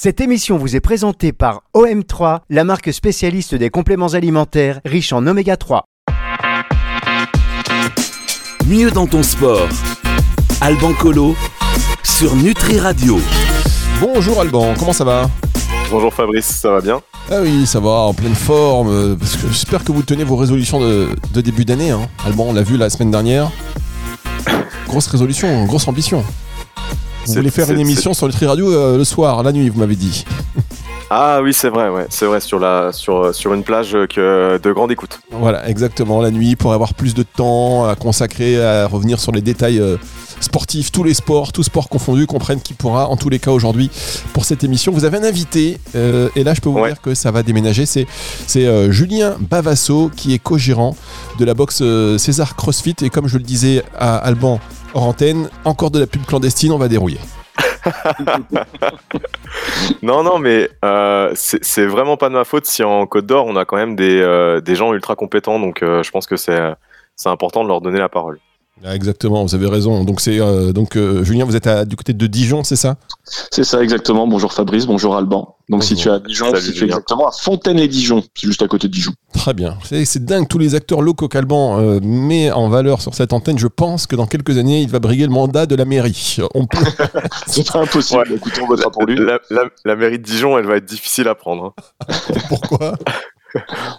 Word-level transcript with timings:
Cette 0.00 0.20
émission 0.20 0.58
vous 0.58 0.76
est 0.76 0.80
présentée 0.80 1.32
par 1.32 1.62
OM3, 1.74 2.42
la 2.50 2.62
marque 2.62 2.92
spécialiste 2.92 3.56
des 3.56 3.68
compléments 3.68 4.06
alimentaires 4.14 4.80
riches 4.84 5.12
en 5.12 5.26
oméga 5.26 5.56
3. 5.56 5.82
Mieux 8.68 8.92
dans 8.92 9.08
ton 9.08 9.24
sport. 9.24 9.68
Alban 10.60 10.92
Colo 10.92 11.34
sur 12.04 12.36
Nutri 12.36 12.78
Radio. 12.78 13.18
Bonjour 14.00 14.40
Alban, 14.40 14.74
comment 14.78 14.92
ça 14.92 15.02
va? 15.02 15.28
Bonjour 15.90 16.14
Fabrice, 16.14 16.46
ça 16.46 16.70
va 16.70 16.80
bien? 16.80 17.00
Ah 17.28 17.40
oui, 17.42 17.66
ça 17.66 17.80
va, 17.80 17.90
en 17.90 18.14
pleine 18.14 18.36
forme. 18.36 18.90
euh, 18.90 19.16
Parce 19.16 19.34
que 19.34 19.48
j'espère 19.48 19.82
que 19.82 19.90
vous 19.90 20.04
tenez 20.04 20.22
vos 20.22 20.36
résolutions 20.36 20.78
de, 20.78 21.08
de 21.34 21.40
début 21.40 21.64
d'année. 21.64 21.90
Hein. 21.90 22.08
Alban, 22.24 22.44
on 22.50 22.52
l'a 22.52 22.62
vu 22.62 22.76
la 22.76 22.88
semaine 22.88 23.10
dernière. 23.10 23.50
Grosse 24.86 25.08
résolution, 25.08 25.64
grosse 25.64 25.88
ambition. 25.88 26.22
Vous 27.28 27.34
voulez 27.34 27.50
faire 27.50 27.70
une 27.70 27.80
émission 27.80 28.14
sur 28.14 28.26
Nutri 28.26 28.46
Radio 28.46 28.72
euh, 28.72 28.96
le 28.96 29.04
soir, 29.04 29.42
la 29.42 29.52
nuit, 29.52 29.68
vous 29.68 29.78
m'avez 29.78 29.96
dit. 29.96 30.24
Ah 31.10 31.40
oui, 31.42 31.54
c'est 31.54 31.70
vrai, 31.70 31.88
ouais, 31.88 32.06
c'est 32.10 32.26
vrai, 32.26 32.38
sur, 32.38 32.58
la, 32.58 32.92
sur, 32.92 33.34
sur 33.34 33.54
une 33.54 33.62
plage 33.64 33.92
que 34.10 34.58
de 34.62 34.72
grande 34.72 34.92
écoute. 34.92 35.20
Voilà, 35.30 35.66
exactement, 35.66 36.20
la 36.20 36.30
nuit, 36.30 36.54
pour 36.54 36.74
avoir 36.74 36.92
plus 36.92 37.14
de 37.14 37.22
temps 37.22 37.86
à 37.86 37.94
consacrer 37.94 38.62
à 38.62 38.86
revenir 38.86 39.18
sur 39.18 39.32
les 39.32 39.40
détails 39.40 39.78
euh, 39.80 39.96
sportifs, 40.40 40.92
tous 40.92 41.04
les 41.04 41.14
sports, 41.14 41.52
tous 41.52 41.62
sports 41.62 41.88
confondus, 41.88 42.26
comprennent 42.26 42.60
qui 42.60 42.74
pourra, 42.74 43.08
en 43.08 43.16
tous 43.16 43.30
les 43.30 43.38
cas 43.38 43.52
aujourd'hui, 43.52 43.90
pour 44.34 44.44
cette 44.44 44.64
émission. 44.64 44.92
Vous 44.92 45.06
avez 45.06 45.16
un 45.16 45.24
invité, 45.24 45.78
euh, 45.96 46.28
et 46.36 46.44
là 46.44 46.52
je 46.52 46.60
peux 46.60 46.68
vous 46.68 46.78
Ouais. 46.78 46.88
dire 46.92 47.00
que 47.00 47.14
ça 47.14 47.30
va 47.30 47.42
déménager, 47.42 47.86
c'est 47.86 48.06
c'est, 48.46 48.66
euh, 48.66 48.92
Julien 48.92 49.36
Bavasso, 49.40 50.10
qui 50.14 50.34
est 50.34 50.38
co-gérant 50.38 50.94
de 51.38 51.44
la 51.46 51.54
boxe 51.54 51.78
euh, 51.80 52.18
César 52.18 52.54
CrossFit, 52.54 52.96
et 53.00 53.08
comme 53.08 53.28
je 53.28 53.38
le 53.38 53.44
disais 53.44 53.82
à 53.98 54.16
Alban 54.18 54.60
hors 54.92 55.04
antenne, 55.04 55.48
encore 55.64 55.90
de 55.90 56.00
la 56.00 56.06
pub 56.06 56.26
clandestine, 56.26 56.70
on 56.72 56.78
va 56.78 56.88
dérouiller. 56.88 57.18
Non, 60.02 60.22
non, 60.22 60.38
mais 60.38 60.68
euh, 60.84 61.32
c'est 61.34 61.86
vraiment 61.86 62.16
pas 62.16 62.28
de 62.28 62.34
ma 62.34 62.44
faute 62.44 62.66
si 62.66 62.82
en 62.82 63.06
Côte 63.06 63.26
d'Or, 63.26 63.46
on 63.46 63.56
a 63.56 63.64
quand 63.64 63.76
même 63.76 63.96
des, 63.96 64.20
euh, 64.20 64.60
gens 64.74 64.92
ultra 64.92 65.16
compétents, 65.16 65.58
donc 65.58 65.82
euh, 65.82 66.02
je 66.02 66.10
pense 66.10 66.26
que 66.26 66.36
c'est 66.36 66.58
important 67.24 67.62
de 67.62 67.68
leur 67.68 67.80
donner 67.80 67.98
la 67.98 68.08
parole. 68.08 68.38
Ah, 68.84 68.94
exactement, 68.94 69.44
vous 69.44 69.54
avez 69.54 69.66
raison. 69.66 70.04
Donc, 70.04 70.20
c'est 70.20 70.40
euh, 70.40 70.72
donc 70.72 70.96
euh, 70.96 71.24
Julien, 71.24 71.44
vous 71.44 71.56
êtes 71.56 71.66
à- 71.66 71.84
du 71.84 71.96
côté 71.96 72.12
de 72.12 72.26
Dijon, 72.28 72.62
c'est 72.62 72.76
ça? 72.76 72.96
C'est 73.50 73.64
ça 73.64 73.82
exactement. 73.82 74.26
Bonjour 74.28 74.52
Fabrice, 74.52 74.86
bonjour 74.86 75.16
Alban. 75.16 75.56
Donc 75.68 75.82
si 75.84 75.96
tu 75.96 76.08
es 76.08 76.12
à 76.12 76.18
Dijon, 76.20 76.46
Salut, 76.50 76.62
si 76.62 76.72
tu 76.72 76.84
es 76.84 76.86
exactement 76.86 77.26
à 77.28 77.32
Fontaine-les-Dijon, 77.32 78.22
c'est 78.34 78.46
juste 78.46 78.62
à 78.62 78.68
côté 78.68 78.86
de 78.88 78.92
Dijon. 78.92 79.12
Très 79.34 79.52
bien. 79.52 79.76
C'est 79.84 80.04
c'est 80.04 80.24
dingue, 80.24 80.46
tous 80.48 80.58
les 80.58 80.74
acteurs 80.76 81.02
locaux 81.02 81.28
qu'Alban 81.28 81.78
euh, 81.80 81.98
met 82.02 82.50
en 82.52 82.68
valeur 82.68 83.02
sur 83.02 83.14
cette 83.14 83.32
antenne. 83.32 83.58
Je 83.58 83.66
pense 83.66 84.06
que 84.06 84.14
dans 84.16 84.26
quelques 84.26 84.56
années, 84.56 84.80
il 84.82 84.88
va 84.88 85.00
briguer 85.00 85.24
le 85.26 85.32
mandat 85.32 85.66
de 85.66 85.74
la 85.74 85.84
mairie. 85.84 86.36
On 86.54 86.66
peut... 86.66 86.78
C'est 87.48 87.70
pas 87.70 87.80
impossible. 87.80 88.22
Ouais. 88.30 88.36
Écoute, 88.36 88.52
on 88.62 88.66
votera 88.66 88.90
pour 88.90 89.04
lui. 89.04 89.16
La, 89.18 89.40
la- 89.50 89.64
la 89.84 89.96
mairie 89.96 90.18
de 90.18 90.24
Dijon, 90.24 90.56
elle 90.56 90.66
va 90.66 90.76
être 90.76 90.86
difficile 90.86 91.26
à 91.28 91.34
prendre. 91.34 91.74
hein. 92.08 92.14
Pourquoi? 92.48 92.94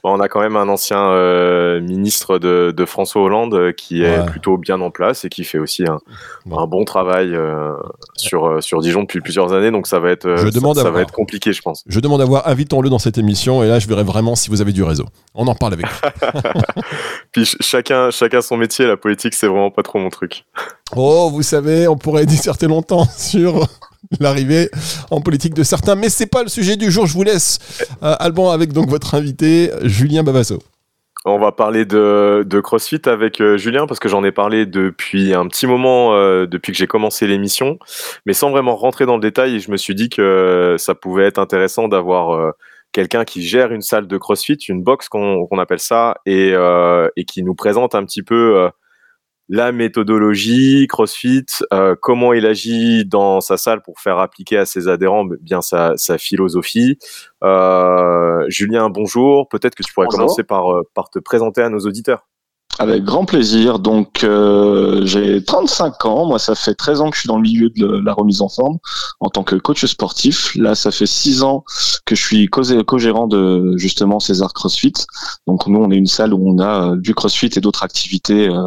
On 0.04 0.20
a 0.20 0.28
quand 0.28 0.40
même 0.42 0.56
un 0.56 0.68
ancien 0.70 1.10
euh, 1.12 1.80
ministre 1.82 2.40
de, 2.40 2.74
de 2.76 2.86
François 2.86 3.22
Hollande 3.22 3.54
euh, 3.54 3.72
qui 3.72 4.04
est 4.04 4.20
Ouais. 4.20 4.26
plutôt 4.26 4.58
bien 4.58 4.80
en 4.82 4.92
place 4.92 5.26
et 5.26 5.30
qui 5.30 5.44
fait 5.44 5.60
aussi 5.60 5.84
un, 5.84 6.00
Bon. 6.46 6.60
un 6.60 6.68
bon 6.68 6.84
travail 6.86 7.34
euh, 7.36 7.74
sur, 8.16 8.62
sur 8.64 8.82
Dijon 8.82 9.02
depuis 9.02 9.22
plusieurs 9.22 9.54
années, 9.54 9.72
donc 9.72 9.88
ça 9.88 10.00
va 10.00 10.10
être, 10.12 10.36
Je 10.38 10.46
ça- 10.48 10.52
demande 10.52 10.78
à 10.78 10.82
ça, 10.82 10.86
va 10.86 10.90
voir. 10.92 11.02
être 11.04 11.12
compliqué, 11.14 11.54
je 11.54 11.62
pense. 11.62 11.84
Je 11.88 12.00
demande 12.00 12.22
à 12.22 12.26
voir, 12.26 12.48
invitons-le 12.48 12.90
dans 12.90 13.00
cette 13.00 13.18
émission, 13.18 13.64
et 13.64 13.68
là, 13.68 13.80
je 13.80 13.88
verrai 13.88 14.04
vraiment 14.04 14.36
si 14.36 14.50
vous 14.50 14.62
avez 14.62 14.72
du 14.72 14.84
réseau. 14.84 15.06
On 15.36 15.48
en 15.48 15.56
parle 15.56 15.74
avec 15.74 15.86
vous. 15.88 16.10
Puis 17.32 17.46
ch- 17.46 17.58
chacun, 17.62 18.10
chacun 18.12 18.42
son 18.42 18.58
métier, 18.58 18.86
la 18.88 18.98
politique, 18.98 19.34
c'est 19.34 19.48
vraiment 19.48 19.72
pas 19.72 19.84
trop 19.84 20.00
mon 20.00 20.10
truc. 20.10 20.46
Oh, 20.96 21.30
vous 21.32 21.44
savez, 21.44 21.88
on 21.88 21.98
pourrait 21.98 22.26
disserter 22.26 22.68
longtemps 22.68 23.06
sur 23.06 23.68
l'arrivée 24.20 24.70
en 25.12 25.22
politique 25.22 25.54
de 25.54 25.64
certains, 25.64 25.96
mais 25.96 26.10
c'est 26.10 26.28
pas 26.28 26.44
le 26.44 26.50
sujet 26.50 26.76
du 26.76 26.92
jour. 26.92 27.06
Je 27.06 27.14
vous 27.14 27.24
laisse, 27.24 27.60
euh, 28.04 28.16
Alban, 28.20 28.50
avec 28.50 28.74
donc 28.74 28.90
votre 28.90 29.16
invité, 29.16 29.72
Julien 29.84 30.24
Bavasso. 30.24 30.60
On 31.26 31.38
va 31.38 31.52
parler 31.52 31.86
de, 31.86 32.44
de 32.48 32.60
CrossFit 32.62 33.02
avec 33.06 33.42
euh, 33.42 33.58
Julien 33.58 33.88
parce 33.88 34.00
que 34.00 34.08
j'en 34.08 34.24
ai 34.24 34.32
parlé 34.32 34.66
depuis 34.66 35.34
un 35.34 35.48
petit 35.48 35.68
moment, 35.68 36.16
euh, 36.16 36.48
depuis 36.48 36.72
que 36.72 36.78
j'ai 36.78 36.88
commencé 36.88 37.28
l'émission, 37.28 37.78
mais 38.26 38.34
sans 38.34 38.52
vraiment 38.52 38.76
rentrer 38.76 39.06
dans 39.06 39.16
le 39.16 39.22
détail. 39.22 39.60
Je 39.60 39.70
me 39.70 39.78
suis 39.78 39.96
dit 39.96 40.10
que 40.10 40.76
ça 40.80 40.96
pouvait 40.96 41.26
être 41.26 41.38
intéressant 41.38 41.90
d'avoir 41.90 42.54
quelqu'un 42.94 43.26
qui 43.26 43.44
gère 43.44 43.74
une 43.74 43.82
salle 43.82 44.08
de 44.08 44.18
CrossFit, 44.18 44.56
une 44.70 44.82
box 44.82 45.10
qu'on 45.10 45.60
appelle 45.60 45.80
ça, 45.80 46.16
et, 46.26 46.54
et 47.18 47.26
qui 47.26 47.44
nous 47.44 47.54
présente 47.54 47.96
un 47.96 48.06
petit 48.06 48.24
peu 48.24 48.70
la 49.50 49.72
méthodologie 49.72 50.86
CrossFit, 50.88 51.46
euh, 51.74 51.96
comment 52.00 52.34
il 52.34 52.46
agit 52.46 53.04
dans 53.06 53.42
sa 53.42 53.58
salle 53.58 53.82
pour 53.82 54.00
faire 54.00 54.20
appliquer 54.20 54.58
à 54.58 54.66
ses 54.66 54.88
adhérents 54.88 55.26
bien 55.26 55.62
sa, 55.62 55.98
sa 55.98 56.20
philosophie. 56.20 57.00
Euh, 57.44 58.46
Julien, 58.48 58.90
bonjour. 58.90 59.50
Peut-être 59.50 59.74
que 59.74 59.82
tu 59.82 59.92
pourrais 59.92 60.06
Bonjour. 60.06 60.20
commencer 60.20 60.44
par, 60.44 60.72
euh, 60.72 60.84
par 60.94 61.10
te 61.10 61.18
présenter 61.18 61.62
à 61.64 61.70
nos 61.70 61.80
auditeurs. 61.80 62.28
Avec 62.82 63.04
grand 63.04 63.26
plaisir. 63.26 63.78
Donc 63.80 64.24
euh, 64.24 65.06
j'ai 65.06 65.44
35 65.44 66.06
ans. 66.06 66.26
Moi, 66.28 66.40
ça 66.40 66.56
fait 66.56 66.76
13 66.76 67.02
ans 67.02 67.10
que 67.10 67.16
je 67.18 67.20
suis 67.22 67.28
dans 67.28 67.36
le 67.36 67.42
milieu 67.42 67.70
de 67.72 67.86
la 68.06 68.14
remise 68.14 68.42
en 68.42 68.48
forme 68.48 68.78
en 69.20 69.30
tant 69.30 69.44
que 69.44 69.56
coach 69.58 69.86
sportif. 69.86 70.56
Là, 70.56 70.76
ça 70.76 70.90
fait 70.90 71.06
6 71.06 71.44
ans 71.44 71.66
que 72.06 72.16
je 72.16 72.24
suis 72.24 72.48
co- 72.48 72.62
co-gérant 72.86 73.28
de 73.28 73.74
justement 73.76 74.22
César 74.22 74.54
CrossFit. 74.54 74.94
Donc 75.46 75.68
nous, 75.68 75.78
on 75.78 75.92
est 75.92 75.98
une 75.98 76.08
salle 76.08 76.34
où 76.34 76.40
on 76.42 76.58
a 76.60 76.92
euh, 76.94 76.96
du 76.96 77.14
CrossFit 77.14 77.50
et 77.54 77.60
d'autres 77.60 77.84
activités 77.84 78.48
euh, 78.48 78.62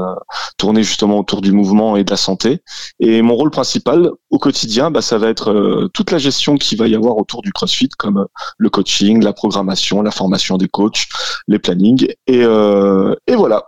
tournées 0.58 0.82
justement 0.82 1.18
autour 1.18 1.40
du 1.40 1.52
mouvement 1.52 1.96
et 1.96 2.04
de 2.04 2.10
la 2.10 2.18
santé. 2.18 2.60
Et 3.00 3.22
mon 3.22 3.34
rôle 3.34 3.50
principal 3.50 4.10
au 4.28 4.38
quotidien, 4.38 4.90
bah, 4.90 5.00
ça 5.00 5.16
va 5.16 5.28
être 5.28 5.50
euh, 5.50 5.88
toute 5.94 6.10
la 6.10 6.18
gestion 6.18 6.56
qu'il 6.56 6.76
va 6.76 6.86
y 6.86 6.94
avoir 6.94 7.16
autour 7.16 7.40
du 7.40 7.50
CrossFit, 7.50 7.88
comme 7.96 8.18
euh, 8.18 8.24
le 8.58 8.68
coaching, 8.68 9.24
la 9.24 9.32
programmation, 9.32 10.02
la 10.02 10.10
formation 10.10 10.58
des 10.58 10.68
coachs, 10.68 11.06
les 11.48 11.58
plannings. 11.58 12.08
Et, 12.26 12.40
et 12.42 13.34
voilà. 13.36 13.62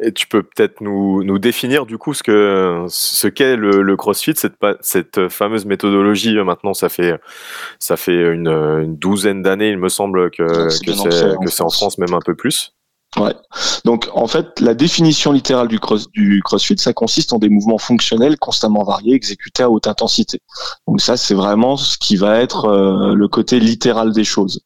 Et 0.00 0.12
tu 0.12 0.26
peux 0.26 0.42
peut-être 0.42 0.80
nous, 0.80 1.22
nous 1.22 1.38
définir 1.38 1.84
du 1.86 1.98
coup 1.98 2.14
ce 2.14 2.22
que 2.22 2.86
ce 2.88 3.28
qu'est 3.28 3.56
le, 3.56 3.82
le 3.82 3.96
CrossFit, 3.96 4.32
cette, 4.36 4.54
cette 4.80 5.28
fameuse 5.28 5.66
méthodologie. 5.66 6.36
euh, 6.38 6.44
Maintenant, 6.44 6.74
ça 6.74 6.88
fait 6.88 7.20
ça 7.78 7.96
fait 7.96 8.32
une, 8.32 8.48
une 8.48 8.96
douzaine 8.96 9.42
d'années, 9.42 9.70
il 9.70 9.78
me 9.78 9.88
semble 9.88 10.30
que 10.30 10.42
que 10.42 10.92
c'est 10.92 11.30
en 11.30 11.36
en 11.36 11.48
France. 11.50 11.76
France 11.76 11.98
même 11.98 12.14
un 12.14 12.20
peu 12.24 12.34
plus. 12.34 12.72
Ouais. 13.18 13.34
Donc 13.84 14.08
en 14.14 14.26
fait, 14.26 14.58
la 14.60 14.72
définition 14.72 15.32
littérale 15.32 15.68
du, 15.68 15.78
cross, 15.78 16.10
du 16.12 16.40
CrossFit, 16.42 16.78
ça 16.78 16.94
consiste 16.94 17.34
en 17.34 17.38
des 17.38 17.50
mouvements 17.50 17.76
fonctionnels 17.76 18.38
constamment 18.38 18.84
variés, 18.84 19.14
exécutés 19.14 19.62
à 19.62 19.68
haute 19.68 19.86
intensité. 19.86 20.40
Donc 20.88 21.02
ça, 21.02 21.18
c'est 21.18 21.34
vraiment 21.34 21.76
ce 21.76 21.98
qui 21.98 22.16
va 22.16 22.40
être 22.40 22.64
euh, 22.64 23.14
le 23.14 23.28
côté 23.28 23.60
littéral 23.60 24.12
des 24.12 24.24
choses. 24.24 24.62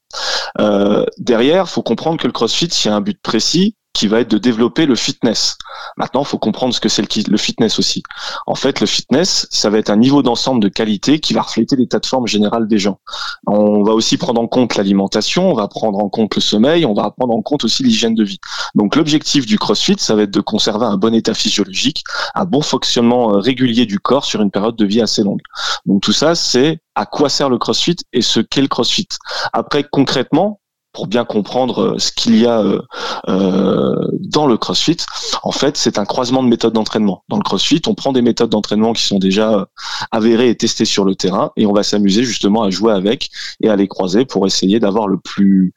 Euh, 0.60 1.04
derrière, 1.19 1.69
faut 1.69 1.82
comprendre 1.82 2.19
que 2.20 2.28
le 2.28 2.32
CrossFit, 2.32 2.66
il 2.66 2.87
y 2.87 2.91
a 2.91 2.94
un 2.94 3.00
but 3.00 3.20
précis 3.20 3.75
qui 3.97 4.09
va 4.09 4.21
être 4.21 4.31
de 4.31 4.37
développer 4.37 4.84
le 4.84 4.95
fitness. 4.95 5.57
Maintenant, 5.97 6.23
faut 6.23 6.37
comprendre 6.37 6.75
ce 6.75 6.81
que 6.81 6.91
c'est 6.91 7.29
le 7.29 7.37
fitness 7.39 7.79
aussi. 7.79 8.03
En 8.47 8.55
fait, 8.55 8.81
le 8.81 8.87
fitness, 8.87 9.47
ça 9.51 9.71
va 9.71 9.79
être 9.79 9.89
un 9.89 9.97
niveau 9.97 10.23
d'ensemble 10.23 10.62
de 10.62 10.69
qualité 10.69 11.19
qui 11.19 11.33
va 11.33 11.41
refléter 11.41 11.77
l'état 11.77 11.99
de 11.99 12.05
forme 12.05 12.27
général 12.27 12.69
des 12.69 12.79
gens. 12.79 13.01
On 13.47 13.83
va 13.85 13.95
aussi 13.95 14.19
prendre 14.19 14.39
en 14.39 14.49
compte 14.49 14.77
l'alimentation, 14.77 15.51
on 15.51 15.55
va 15.55 15.67
prendre 15.67 15.99
en 15.99 16.11
compte 16.11 16.35
le 16.35 16.43
sommeil, 16.43 16.85
on 16.85 16.93
va 16.93 17.11
prendre 17.11 17.35
en 17.35 17.41
compte 17.41 17.65
aussi 17.65 17.85
l'hygiène 17.85 18.15
de 18.15 18.23
vie. 18.23 18.39
Donc 18.75 18.97
l'objectif 18.97 19.47
du 19.47 19.59
CrossFit, 19.59 19.97
ça 19.99 20.15
va 20.15 20.25
être 20.25 20.31
de 20.31 20.43
conserver 20.43 20.85
un 20.85 20.99
bon 20.99 21.15
état 21.15 21.33
physiologique, 21.33 22.05
un 22.35 22.45
bon 22.45 22.61
fonctionnement 22.61 23.33
euh, 23.33 23.39
régulier 23.39 23.87
du 23.87 23.99
corps 23.99 24.27
sur 24.27 24.43
une 24.43 24.51
période 24.51 24.77
de 24.77 24.85
vie 24.85 25.01
assez 25.01 25.23
longue. 25.23 25.41
Donc 25.87 26.03
tout 26.03 26.12
ça, 26.12 26.35
c'est 26.35 26.81
à 26.95 27.06
quoi 27.06 27.31
sert 27.31 27.49
le 27.49 27.56
CrossFit 27.56 27.97
et 28.12 28.21
ce 28.21 28.41
qu'est 28.41 28.61
le 28.61 28.69
CrossFit. 28.69 29.09
Après, 29.55 29.85
concrètement, 29.91 30.61
pour 30.97 31.07
bien 31.09 31.27
comprendre 31.27 31.83
euh, 31.83 31.99
ce 31.99 32.11
qu'il 32.11 32.41
y 32.41 32.47
a 32.47 32.61
euh, 32.61 32.81
euh, 33.29 33.95
dans 34.19 34.47
le 34.47 34.57
CrossFit, 34.57 34.97
en 35.43 35.53
fait, 35.53 35.77
c'est 35.77 35.99
un 35.99 36.07
croisement 36.07 36.43
de 36.43 36.49
méthodes 36.49 36.73
d'entraînement. 36.73 37.23
Dans 37.29 37.37
le 37.37 37.43
CrossFit, 37.43 37.83
on 37.87 37.95
prend 37.95 38.15
des 38.15 38.23
méthodes 38.23 38.49
d'entraînement 38.49 38.95
qui 38.95 39.03
sont 39.03 39.19
déjà 39.19 39.69
avérées 40.11 40.49
et 40.49 40.56
testées 40.56 40.87
sur 40.87 41.05
le 41.05 41.15
terrain 41.15 41.53
et 41.56 41.67
on 41.67 41.75
va 41.75 41.83
s'amuser 41.83 42.25
justement 42.25 42.62
à 42.62 42.71
jouer 42.71 42.95
avec 42.95 43.29
et 43.61 43.69
à 43.69 43.76
les 43.76 43.88
croiser 43.88 44.25
pour 44.25 44.47
essayer 44.47 44.81
d'avoir 44.81 45.06
le 45.06 45.19
plus 45.19 45.75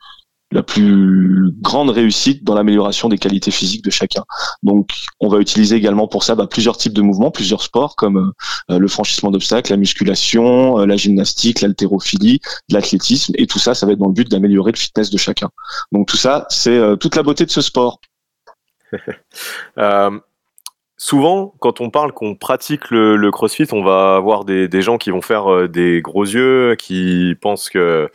la 0.51 0.63
plus 0.63 1.51
grande 1.61 1.89
réussite 1.89 2.43
dans 2.43 2.55
l'amélioration 2.55 3.09
des 3.09 3.17
qualités 3.17 3.51
physiques 3.51 3.83
de 3.83 3.91
chacun. 3.91 4.23
Donc, 4.63 4.89
on 5.19 5.27
va 5.27 5.39
utiliser 5.39 5.75
également 5.75 6.07
pour 6.07 6.23
ça 6.23 6.35
bah, 6.35 6.47
plusieurs 6.47 6.77
types 6.77 6.93
de 6.93 7.01
mouvements, 7.01 7.31
plusieurs 7.31 7.61
sports 7.61 7.95
comme 7.95 8.33
euh, 8.71 8.79
le 8.79 8.87
franchissement 8.87 9.31
d'obstacles, 9.31 9.71
la 9.71 9.77
musculation, 9.77 10.79
euh, 10.79 10.85
la 10.85 10.97
gymnastique, 10.97 11.61
l'haltérophilie, 11.61 12.39
l'athlétisme, 12.69 13.33
et 13.37 13.47
tout 13.47 13.59
ça, 13.59 13.73
ça 13.73 13.85
va 13.85 13.91
être 13.91 13.99
dans 13.99 14.07
le 14.07 14.13
but 14.13 14.29
d'améliorer 14.29 14.71
le 14.71 14.77
fitness 14.77 15.09
de 15.09 15.17
chacun. 15.17 15.49
Donc 15.91 16.07
tout 16.07 16.17
ça, 16.17 16.45
c'est 16.49 16.77
euh, 16.77 16.95
toute 16.95 17.15
la 17.15 17.23
beauté 17.23 17.45
de 17.45 17.51
ce 17.51 17.61
sport. 17.61 17.99
Euh, 19.77 20.19
souvent, 20.97 21.53
quand 21.59 21.81
on 21.81 21.89
parle 21.89 22.11
qu'on 22.11 22.35
pratique 22.35 22.91
le, 22.91 23.31
CrossFit, 23.31 23.67
on 23.71 23.83
va 23.83 24.15
avoir 24.15 24.45
des, 24.45 24.81
gens 24.81 24.97
qui 24.97 25.11
vont 25.11 25.21
faire 25.21 25.51
euh, 25.51 25.67
des 25.67 26.01
gros 26.01 26.25
yeux, 26.25 26.75
qui 26.75 27.35
pensent 27.41 27.69
que 27.69 28.11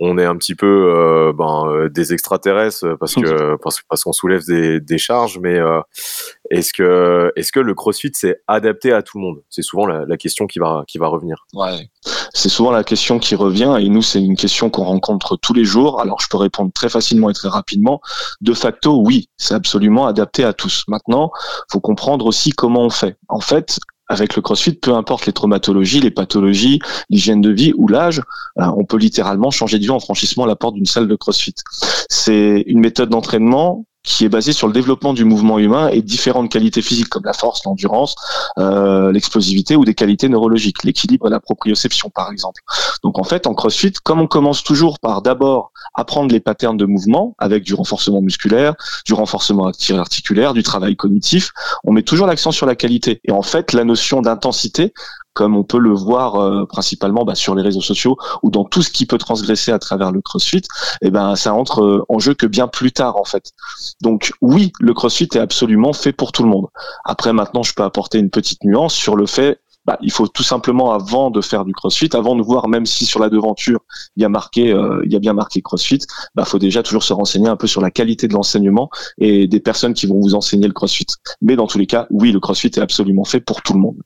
on 0.00 0.18
est 0.18 0.24
un 0.24 0.36
petit 0.36 0.54
peu 0.54 1.32
ben, 1.36 1.88
des 1.92 2.12
extraterrestres 2.12 2.96
parce 2.98 3.14
que 3.14 3.56
parce, 3.62 3.80
parce 3.88 4.04
qu'on 4.04 4.12
soulève 4.12 4.44
des, 4.46 4.80
des, 4.80 4.98
charges, 4.98 5.38
mais 5.38 5.58
est-ce 6.50 6.72
que 6.72 7.32
est-ce 7.36 7.52
que 7.52 7.60
le 7.60 7.74
CrossFit 7.74 8.10
c'est 8.14 8.40
adapté 8.48 8.92
à 8.92 9.02
tout 9.02 9.18
le 9.18 9.24
monde? 9.24 9.42
C'est 9.50 9.62
souvent 9.62 9.86
la, 9.86 10.04
la, 10.06 10.16
question 10.16 10.46
qui 10.46 10.58
va 10.58 10.84
qui 10.88 10.98
va 10.98 11.08
revenir. 11.08 11.46
Ouais, 11.54 11.90
c'est 12.32 12.48
souvent 12.48 12.70
la 12.70 12.84
question 12.84 13.18
qui 13.18 13.34
revient 13.34 13.76
et 13.80 13.88
nous 13.88 14.02
c'est 14.02 14.22
une 14.22 14.36
question 14.36 14.70
qu'on 14.70 14.84
rencontre 14.84 15.36
tous 15.36 15.52
les 15.52 15.64
jours. 15.64 16.00
Alors 16.00 16.20
je 16.20 16.28
peux 16.28 16.38
répondre 16.38 16.72
très 16.72 16.88
facilement 16.88 17.30
et 17.30 17.34
très 17.34 17.48
rapidement. 17.48 18.00
De 18.40 18.54
facto, 18.54 19.02
oui, 19.04 19.28
c'est 19.36 19.54
absolument 19.54 20.06
adapté 20.06 20.44
à 20.44 20.52
tous. 20.52 20.84
Maintenant, 20.88 21.30
faut 21.70 21.80
comprendre 21.80 22.26
aussi 22.26 22.50
comment 22.50 22.84
on 22.84 22.90
fait. 22.90 23.16
En 23.28 23.40
fait, 23.40 23.78
avec 24.10 24.34
le 24.34 24.42
CrossFit, 24.42 24.72
peu 24.72 24.92
importe 24.94 25.26
les 25.26 25.32
traumatologies, 25.32 26.00
les 26.00 26.10
pathologies, 26.10 26.80
l'hygiène 27.08 27.40
de 27.40 27.50
vie 27.50 27.72
ou 27.76 27.86
l'âge, 27.86 28.20
euh, 28.58 28.64
on 28.76 28.84
peut 28.84 28.96
littéralement 28.96 29.52
changer 29.52 29.78
de 29.78 29.84
vie 29.84 29.90
en 29.90 30.00
franchissant 30.00 30.44
la 30.44 30.56
porte 30.56 30.74
d'une 30.74 30.84
salle 30.84 31.06
de 31.06 31.14
CrossFit. 31.14 31.54
C'est 32.08 32.64
une 32.66 32.80
méthode 32.80 33.08
d'entraînement 33.08 33.86
qui 34.02 34.24
est 34.24 34.28
basé 34.28 34.52
sur 34.52 34.66
le 34.66 34.72
développement 34.72 35.12
du 35.12 35.24
mouvement 35.24 35.58
humain 35.58 35.88
et 35.88 36.00
différentes 36.00 36.50
qualités 36.50 36.82
physiques 36.82 37.08
comme 37.08 37.24
la 37.24 37.32
force, 37.32 37.64
l'endurance, 37.64 38.14
euh, 38.58 39.12
l'explosivité 39.12 39.76
ou 39.76 39.84
des 39.84 39.94
qualités 39.94 40.28
neurologiques, 40.28 40.84
l'équilibre 40.84 41.26
et 41.26 41.30
la 41.30 41.40
proprioception 41.40 42.10
par 42.10 42.30
exemple. 42.32 42.62
Donc 43.02 43.18
en 43.18 43.24
fait, 43.24 43.46
en 43.46 43.54
CrossFit, 43.54 43.92
comme 44.02 44.20
on 44.20 44.26
commence 44.26 44.62
toujours 44.62 44.98
par 45.00 45.20
d'abord 45.22 45.72
apprendre 45.94 46.32
les 46.32 46.40
patterns 46.40 46.76
de 46.76 46.86
mouvement 46.86 47.34
avec 47.38 47.64
du 47.64 47.74
renforcement 47.74 48.22
musculaire, 48.22 48.74
du 49.04 49.12
renforcement 49.12 49.70
articulaire, 49.90 50.54
du 50.54 50.62
travail 50.62 50.96
cognitif, 50.96 51.50
on 51.84 51.92
met 51.92 52.02
toujours 52.02 52.26
l'accent 52.26 52.52
sur 52.52 52.66
la 52.66 52.76
qualité. 52.76 53.20
Et 53.24 53.32
en 53.32 53.42
fait, 53.42 53.72
la 53.72 53.84
notion 53.84 54.22
d'intensité 54.22 54.94
comme 55.34 55.56
on 55.56 55.64
peut 55.64 55.78
le 55.78 55.92
voir 55.92 56.36
euh, 56.36 56.66
principalement 56.66 57.24
bah, 57.24 57.34
sur 57.34 57.54
les 57.54 57.62
réseaux 57.62 57.80
sociaux 57.80 58.16
ou 58.42 58.50
dans 58.50 58.64
tout 58.64 58.82
ce 58.82 58.90
qui 58.90 59.06
peut 59.06 59.18
transgresser 59.18 59.72
à 59.72 59.78
travers 59.78 60.12
le 60.12 60.20
CrossFit, 60.20 60.58
et 60.58 61.06
eh 61.06 61.10
ben 61.10 61.36
ça 61.36 61.54
entre 61.54 61.82
euh, 61.82 62.04
en 62.08 62.18
jeu 62.18 62.34
que 62.34 62.46
bien 62.46 62.68
plus 62.68 62.92
tard 62.92 63.16
en 63.16 63.24
fait. 63.24 63.52
Donc 64.00 64.32
oui, 64.40 64.72
le 64.80 64.94
CrossFit 64.94 65.28
est 65.34 65.38
absolument 65.38 65.92
fait 65.92 66.12
pour 66.12 66.32
tout 66.32 66.42
le 66.42 66.48
monde. 66.48 66.66
Après 67.04 67.32
maintenant, 67.32 67.62
je 67.62 67.74
peux 67.74 67.84
apporter 67.84 68.18
une 68.18 68.30
petite 68.30 68.64
nuance 68.64 68.94
sur 68.94 69.16
le 69.16 69.26
fait 69.26 69.60
bah, 69.86 69.98
il 70.02 70.12
faut 70.12 70.28
tout 70.28 70.42
simplement 70.42 70.92
avant 70.92 71.30
de 71.30 71.40
faire 71.40 71.64
du 71.64 71.72
CrossFit, 71.72 72.10
avant 72.12 72.36
de 72.36 72.42
voir 72.42 72.68
même 72.68 72.86
si 72.86 73.06
sur 73.06 73.18
la 73.18 73.30
devanture 73.30 73.80
il 74.16 74.22
y 74.22 74.24
a 74.24 74.28
marqué, 74.28 74.72
euh, 74.72 75.02
il 75.06 75.12
y 75.12 75.16
a 75.16 75.18
bien 75.18 75.32
marqué 75.32 75.62
CrossFit, 75.62 76.00
bah 76.34 76.44
faut 76.44 76.58
déjà 76.58 76.82
toujours 76.82 77.02
se 77.02 77.12
renseigner 77.12 77.48
un 77.48 77.56
peu 77.56 77.66
sur 77.66 77.80
la 77.80 77.90
qualité 77.90 78.28
de 78.28 78.34
l'enseignement 78.34 78.90
et 79.18 79.46
des 79.46 79.60
personnes 79.60 79.94
qui 79.94 80.06
vont 80.06 80.20
vous 80.20 80.34
enseigner 80.34 80.66
le 80.66 80.74
CrossFit. 80.74 81.06
Mais 81.40 81.56
dans 81.56 81.66
tous 81.66 81.78
les 81.78 81.86
cas, 81.86 82.06
oui, 82.10 82.30
le 82.30 82.40
CrossFit 82.40 82.68
est 82.68 82.78
absolument 82.78 83.24
fait 83.24 83.40
pour 83.40 83.62
tout 83.62 83.72
le 83.72 83.80
monde. 83.80 83.96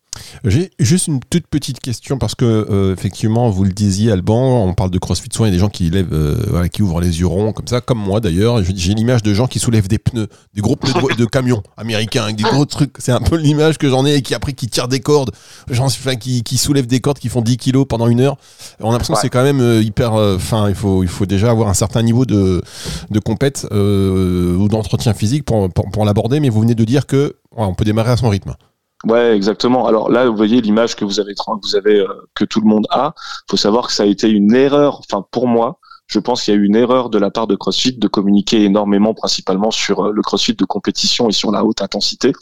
J'ai 0.44 0.70
juste 0.78 1.08
une 1.08 1.20
toute 1.20 1.46
petite 1.46 1.80
question 1.80 2.18
parce 2.18 2.34
que 2.34 2.44
euh, 2.44 2.92
effectivement, 2.92 3.50
vous 3.50 3.64
le 3.64 3.72
disiez, 3.72 4.12
Alban, 4.12 4.64
on 4.64 4.74
parle 4.74 4.90
de 4.90 4.98
CrossFit 4.98 5.28
souvent, 5.32 5.46
il 5.46 5.48
y 5.48 5.52
a 5.52 5.54
des 5.54 5.60
gens 5.60 5.68
qui 5.68 5.90
lèvent, 5.90 6.12
euh, 6.12 6.36
voilà, 6.48 6.68
qui 6.68 6.82
ouvrent 6.82 7.00
les 7.00 7.20
yeux 7.20 7.26
ronds 7.26 7.52
comme 7.52 7.68
ça, 7.68 7.80
comme 7.80 7.98
moi 7.98 8.20
d'ailleurs. 8.20 8.62
J'ai 8.64 8.94
l'image 8.94 9.22
de 9.22 9.34
gens 9.34 9.46
qui 9.46 9.58
soulèvent 9.58 9.88
des 9.88 9.98
pneus, 9.98 10.28
des 10.54 10.60
gros 10.60 10.76
pneus 10.76 10.92
de, 10.92 11.16
de 11.16 11.24
camions 11.24 11.62
américains 11.76 12.24
avec 12.24 12.36
des 12.36 12.44
gros 12.44 12.64
trucs. 12.64 12.94
C'est 12.98 13.12
un 13.12 13.20
peu 13.20 13.36
l'image 13.36 13.78
que 13.78 13.88
j'en 13.88 14.06
ai 14.06 14.14
et 14.16 14.22
qui 14.22 14.34
après 14.34 14.52
qui 14.52 14.68
tirent 14.68 14.88
des 14.88 15.00
cordes 15.00 15.32
gens 15.70 15.88
qui, 16.20 16.42
qui 16.42 16.58
soulèvent 16.58 16.86
des 16.86 17.00
cordes 17.00 17.18
qui 17.18 17.28
font 17.28 17.42
10 17.42 17.56
kilos 17.56 17.86
pendant 17.88 18.08
une 18.08 18.20
heure. 18.20 18.36
On 18.80 18.88
a 18.88 18.92
l'impression 18.92 19.14
que 19.14 19.20
c'est 19.20 19.30
quand 19.30 19.42
même 19.42 19.60
euh, 19.60 19.82
hyper. 19.82 20.14
Euh, 20.14 20.36
enfin, 20.36 20.68
il 20.68 20.74
faut, 20.74 21.02
il 21.02 21.08
faut 21.08 21.26
déjà 21.26 21.50
avoir 21.50 21.68
un 21.68 21.74
certain 21.74 22.02
niveau 22.02 22.24
de, 22.24 22.62
de 23.10 23.18
compète 23.18 23.66
euh, 23.72 24.56
ou 24.56 24.68
d'entretien 24.68 25.14
physique 25.14 25.44
pour, 25.44 25.68
pour, 25.70 26.04
l'aborder. 26.04 26.40
Mais 26.40 26.48
vous 26.48 26.60
venez 26.60 26.74
de 26.74 26.84
dire 26.84 27.06
que 27.06 27.36
on 27.56 27.74
peut 27.74 27.84
démarrer 27.84 28.12
à 28.12 28.16
son 28.16 28.28
rythme. 28.28 28.54
Ouais, 29.06 29.36
exactement. 29.36 29.86
Alors 29.86 30.10
là, 30.10 30.28
vous 30.28 30.36
voyez 30.36 30.60
l'image 30.60 30.96
que 30.96 31.04
vous 31.04 31.20
avez, 31.20 31.34
vous 31.62 31.76
avez 31.76 32.04
que 32.34 32.44
tout 32.44 32.60
le 32.60 32.66
monde 32.66 32.86
a. 32.90 33.14
Faut 33.50 33.56
savoir 33.56 33.86
que 33.86 33.92
ça 33.92 34.04
a 34.04 34.06
été 34.06 34.28
une 34.30 34.54
erreur. 34.54 35.00
Enfin, 35.00 35.26
pour 35.30 35.46
moi, 35.46 35.78
je 36.06 36.18
pense 36.18 36.42
qu'il 36.42 36.54
y 36.54 36.56
a 36.56 36.60
eu 36.60 36.64
une 36.64 36.76
erreur 36.76 37.10
de 37.10 37.18
la 37.18 37.30
part 37.30 37.46
de 37.46 37.54
CrossFit 37.56 37.96
de 37.96 38.08
communiquer 38.08 38.64
énormément, 38.64 39.14
principalement 39.14 39.70
sur 39.70 40.12
le 40.12 40.22
CrossFit 40.22 40.54
de 40.54 40.64
compétition 40.64 41.28
et 41.28 41.32
sur 41.32 41.50
la 41.50 41.64
haute 41.64 41.82
intensité. 41.82 42.32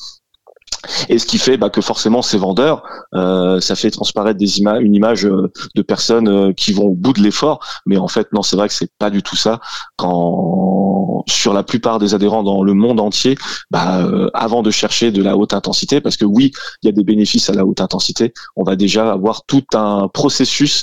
Et 1.09 1.19
ce 1.19 1.27
qui 1.27 1.39
fait 1.39 1.57
bah, 1.57 1.71
que 1.71 1.81
forcément 1.81 2.23
ces 2.23 2.39
vendeurs, 2.39 2.83
euh, 3.15 3.61
ça 3.61 3.77
fait 3.77 3.91
transparaître 3.91 4.39
des 4.39 4.59
images, 4.59 4.83
une 4.83 4.95
image 4.95 5.27
euh, 5.27 5.51
de 5.75 5.83
personnes 5.83 6.29
euh, 6.29 6.53
qui 6.53 6.73
vont 6.73 6.87
au 6.87 6.95
bout 6.95 7.13
de 7.13 7.21
l'effort, 7.21 7.61
mais 7.87 7.97
en 7.99 8.09
fait 8.09 8.33
non, 8.33 8.43
c'est 8.43 8.57
vrai 8.57 8.69
que 8.69 8.75
c'est 8.75 8.91
pas 8.99 9.11
du 9.11 9.23
tout 9.23 9.37
ça. 9.37 9.61
Quand 9.97 11.25
sur 11.29 11.53
la 11.53 11.63
plupart 11.63 11.99
des 12.01 12.15
adhérents 12.15 12.43
dans 12.43 12.65
le 12.65 12.75
monde 12.75 12.99
entier, 12.99 13.37
bah, 13.71 14.05
avant 14.35 14.63
de 14.63 14.73
chercher 14.73 15.13
de 15.13 15.23
la 15.23 15.37
haute 15.37 15.55
intensité, 15.55 16.01
parce 16.01 16.17
que 16.17 16.25
oui, 16.25 16.51
il 16.83 16.87
y 16.87 16.89
a 16.89 16.93
des 16.93 17.05
bénéfices 17.05 17.49
à 17.49 17.55
la 17.55 17.65
haute 17.65 17.81
intensité, 17.81 18.33
on 18.57 18.65
va 18.65 18.75
déjà 18.75 19.13
avoir 19.13 19.45
tout 19.45 19.63
un 19.75 20.09
processus 20.09 20.83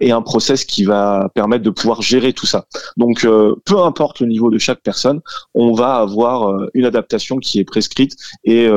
et 0.00 0.12
un 0.12 0.20
process 0.20 0.66
qui 0.66 0.84
va 0.84 1.30
permettre 1.34 1.64
de 1.64 1.70
pouvoir 1.70 2.02
gérer 2.02 2.34
tout 2.34 2.44
ça. 2.44 2.66
Donc 2.98 3.26
peu 3.64 3.78
importe 3.82 4.20
le 4.20 4.26
niveau 4.26 4.50
de 4.50 4.58
chaque 4.58 4.82
personne, 4.82 5.20
on 5.54 5.72
va 5.72 5.94
avoir 5.96 6.54
une 6.74 6.84
adaptation 6.84 7.38
qui 7.38 7.58
est 7.58 7.64
prescrite 7.64 8.14
et 8.44 8.68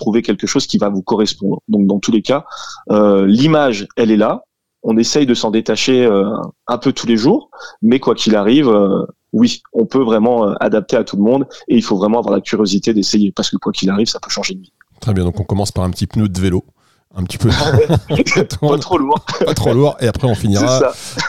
trouver 0.00 0.22
quelque 0.22 0.46
chose 0.46 0.66
qui 0.66 0.78
va 0.78 0.88
vous 0.88 1.02
correspondre. 1.02 1.60
Donc 1.68 1.86
dans 1.86 2.00
tous 2.00 2.10
les 2.10 2.22
cas, 2.22 2.44
euh, 2.90 3.26
l'image, 3.26 3.86
elle 3.96 4.10
est 4.10 4.16
là. 4.16 4.44
On 4.82 4.96
essaye 4.96 5.26
de 5.26 5.34
s'en 5.34 5.50
détacher 5.50 6.06
euh, 6.06 6.24
un 6.66 6.78
peu 6.78 6.92
tous 6.92 7.06
les 7.06 7.18
jours, 7.18 7.50
mais 7.82 8.00
quoi 8.00 8.14
qu'il 8.14 8.34
arrive, 8.34 8.68
euh, 8.68 9.04
oui, 9.32 9.62
on 9.74 9.84
peut 9.84 10.02
vraiment 10.02 10.54
adapter 10.54 10.96
à 10.96 11.04
tout 11.04 11.16
le 11.16 11.22
monde 11.22 11.46
et 11.68 11.76
il 11.76 11.82
faut 11.82 11.96
vraiment 11.96 12.18
avoir 12.18 12.34
la 12.34 12.40
curiosité 12.40 12.94
d'essayer 12.94 13.30
parce 13.30 13.50
que 13.50 13.56
quoi 13.56 13.72
qu'il 13.72 13.90
arrive, 13.90 14.08
ça 14.08 14.18
peut 14.18 14.30
changer 14.30 14.54
de 14.54 14.62
vie. 14.62 14.72
Très 15.00 15.12
bien, 15.12 15.24
donc 15.24 15.38
on 15.38 15.44
commence 15.44 15.70
par 15.70 15.84
un 15.84 15.90
petit 15.90 16.06
pneu 16.06 16.28
de 16.28 16.40
vélo 16.40 16.64
un 17.16 17.24
petit 17.24 17.38
peu. 17.38 17.48
Pas 18.60 18.78
trop 18.78 18.98
lourd. 18.98 19.18
Pas 19.44 19.54
trop 19.54 19.72
lourd. 19.72 19.96
Et 20.00 20.06
après 20.06 20.28
on 20.28 20.34
finira 20.34 20.80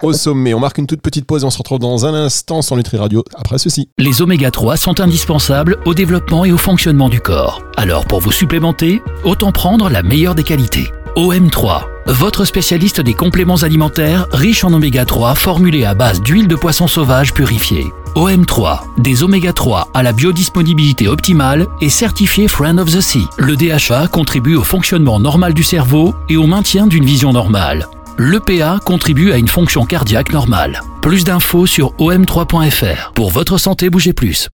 au 0.04 0.14
sommet. 0.14 0.54
On 0.54 0.60
marque 0.60 0.78
une 0.78 0.88
toute 0.88 1.02
petite 1.02 1.26
pause 1.26 1.44
et 1.44 1.46
on 1.46 1.50
se 1.50 1.58
retrouve 1.58 1.80
dans 1.80 2.06
un 2.06 2.14
instant 2.14 2.62
sur 2.62 2.76
Nutri 2.76 2.98
Radio 2.98 3.24
après 3.36 3.58
ceci. 3.58 3.90
Les 3.98 4.22
oméga 4.22 4.52
3 4.52 4.78
sont 4.78 5.00
indispensables 5.00 5.78
au 5.86 5.94
développement 5.94 6.46
et 6.46 6.52
au 6.52 6.58
fonctionnement 6.58 7.10
du 7.10 7.20
corps. 7.20 7.62
Alors 7.78 8.06
pour 8.06 8.20
vous 8.20 8.32
supplémenter 8.32 9.02
autant 9.24 9.52
prendre 9.52 9.90
la 9.90 10.04
meilleure 10.04 10.36
des 10.36 10.44
qualités 10.44 10.92
OM3 11.16 11.84
votre 12.08 12.46
spécialiste 12.46 13.00
des 13.00 13.14
compléments 13.14 13.64
alimentaires 13.64 14.28
riches 14.32 14.64
en 14.64 14.74
oméga 14.74 15.06
3 15.06 15.36
formulés 15.36 15.86
à 15.86 15.94
base 15.94 16.22
d'huile 16.22 16.48
de 16.48 16.56
poisson 16.56 16.88
sauvage 16.88 17.34
purifiée 17.34 17.88
OM3, 18.16 18.80
des 18.98 19.24
oméga 19.24 19.54
3 19.54 19.90
à 19.94 20.04
la 20.04 20.14
biodisponibilité 20.14 21.08
optimale 21.08 21.68
et 21.80 21.90
certifié 21.90 22.48
Friend 22.48 22.80
of 22.80 22.92
the 22.92 23.00
Sea. 23.00 23.26
Le 23.38 23.56
DHA 23.56 24.08
contribue 24.08 24.56
au 24.56 24.64
fonctionnement 24.64 25.20
normal 25.20 25.54
du 25.54 25.64
cerveau 25.64 26.14
et 26.28 26.36
au 26.38 26.48
maintien 26.48 26.88
d'une 26.88 27.06
vision 27.06 27.32
normale. 27.32 27.88
L'EPA 28.18 28.80
contribue 28.84 29.32
à 29.32 29.38
une 29.38 29.48
fonction 29.48 29.86
cardiaque 29.86 30.34
normale. 30.34 30.82
Plus 31.02 31.24
d'infos 31.24 31.66
sur 31.66 31.94
om3.fr. 31.96 33.14
Pour 33.14 33.32
votre 33.32 33.58
santé, 33.58 33.90
bougez 33.90 34.14
plus. 34.14 34.50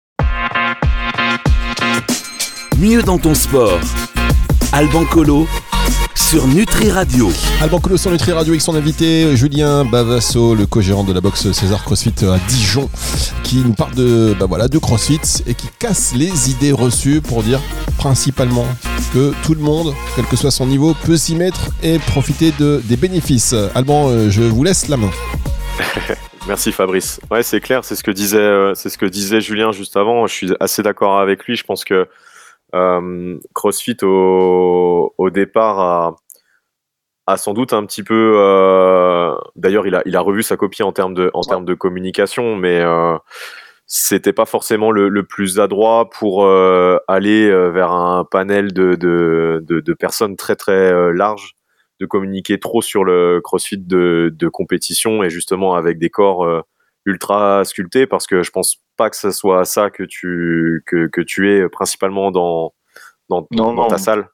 Mieux 2.77 3.03
dans 3.03 3.17
ton 3.17 3.35
sport. 3.35 3.79
Alban 4.73 5.05
Colo 5.05 5.47
sur 6.29 6.47
Nutri 6.47 6.89
Radio. 6.89 7.29
Alban 7.61 7.79
Colo 7.79 7.97
sur 7.97 8.09
Nutri 8.09 8.31
Radio 8.31 8.53
avec 8.53 8.61
son 8.61 8.73
invité 8.73 9.35
Julien 9.37 9.85
Bavasso, 9.85 10.55
le 10.55 10.65
co-gérant 10.65 11.03
de 11.03 11.13
la 11.13 11.21
boxe 11.21 11.51
César 11.51 11.83
CrossFit 11.83 12.25
à 12.25 12.39
Dijon, 12.47 12.89
qui 13.43 13.57
nous 13.57 13.73
parle 13.73 13.93
de, 13.93 14.35
bah 14.39 14.47
voilà, 14.47 14.67
de 14.67 14.79
CrossFit 14.79 15.43
et 15.45 15.53
qui 15.53 15.67
casse 15.77 16.15
les 16.15 16.49
idées 16.49 16.71
reçues 16.71 17.21
pour 17.21 17.43
dire 17.43 17.59
principalement 17.99 18.65
que 19.13 19.33
tout 19.45 19.53
le 19.53 19.61
monde, 19.61 19.93
quel 20.15 20.25
que 20.25 20.35
soit 20.35 20.49
son 20.49 20.65
niveau, 20.65 20.95
peut 21.05 21.15
s'y 21.15 21.35
mettre 21.35 21.69
et 21.83 21.99
profiter 21.99 22.51
de, 22.57 22.81
des 22.85 22.97
bénéfices. 22.97 23.53
Alban, 23.75 24.09
euh, 24.09 24.29
je 24.31 24.41
vous 24.41 24.63
laisse 24.63 24.87
la 24.87 24.97
main. 24.97 25.11
Merci 26.47 26.71
Fabrice. 26.71 27.19
Ouais, 27.29 27.43
c'est 27.43 27.61
clair, 27.61 27.85
c'est 27.85 27.95
ce 27.95 28.03
que 28.03 28.11
disait, 28.11 28.37
euh, 28.37 28.73
c'est 28.73 28.89
ce 28.89 28.97
que 28.97 29.05
disait 29.05 29.41
Julien 29.41 29.71
juste 29.71 29.95
avant. 29.95 30.25
Je 30.25 30.33
suis 30.33 30.51
assez 30.59 30.81
d'accord 30.81 31.19
avec 31.19 31.45
lui. 31.45 31.55
Je 31.55 31.63
pense 31.63 31.83
que 31.83 32.07
euh, 32.73 33.37
CrossFit 33.53 33.97
au, 34.03 35.13
au 35.17 35.29
départ 35.29 35.79
a, 35.79 36.15
a, 37.27 37.37
sans 37.37 37.53
doute 37.53 37.73
un 37.73 37.85
petit 37.85 38.03
peu. 38.03 38.35
Euh, 38.37 39.35
D'ailleurs, 39.55 39.87
il 39.87 39.95
a, 39.95 40.01
il 40.05 40.15
a 40.15 40.21
revu 40.21 40.43
sa 40.43 40.57
copie 40.57 40.83
en 40.83 40.91
termes 40.91 41.13
de, 41.13 41.31
en 41.33 41.41
termes 41.41 41.65
de 41.65 41.73
communication, 41.73 42.55
mais 42.55 42.79
euh, 42.81 43.17
c'était 43.87 44.33
pas 44.33 44.45
forcément 44.45 44.91
le, 44.91 45.09
le, 45.09 45.23
plus 45.23 45.59
adroit 45.59 46.09
pour 46.09 46.45
euh, 46.45 46.97
aller 47.07 47.49
vers 47.71 47.91
un 47.91 48.25
panel 48.25 48.73
de, 48.73 48.95
de, 48.95 49.63
de, 49.65 49.79
de 49.79 49.93
personnes 49.93 50.35
très 50.35 50.55
très 50.55 51.13
larges, 51.13 51.55
de 51.99 52.05
communiquer 52.05 52.59
trop 52.59 52.81
sur 52.81 53.03
le 53.03 53.41
CrossFit 53.43 53.77
de, 53.77 54.33
de 54.33 54.47
compétition 54.47 55.23
et 55.23 55.29
justement 55.29 55.75
avec 55.75 55.97
des 55.99 56.09
corps 56.09 56.63
ultra 57.05 57.63
sculpté 57.63 58.07
parce 58.07 58.27
que 58.27 58.43
je 58.43 58.51
pense 58.51 58.81
pas 58.97 59.09
que 59.09 59.15
ce 59.15 59.31
soit 59.31 59.63
ça 59.65 59.89
que 59.89 60.03
tu 60.03 60.83
que, 60.85 61.07
que 61.07 61.21
tu 61.21 61.51
es 61.51 61.69
principalement 61.69 62.31
dans 62.31 62.73
dans, 63.29 63.47
dans, 63.51 63.87
ta 63.87 63.97
salle. 63.97 64.29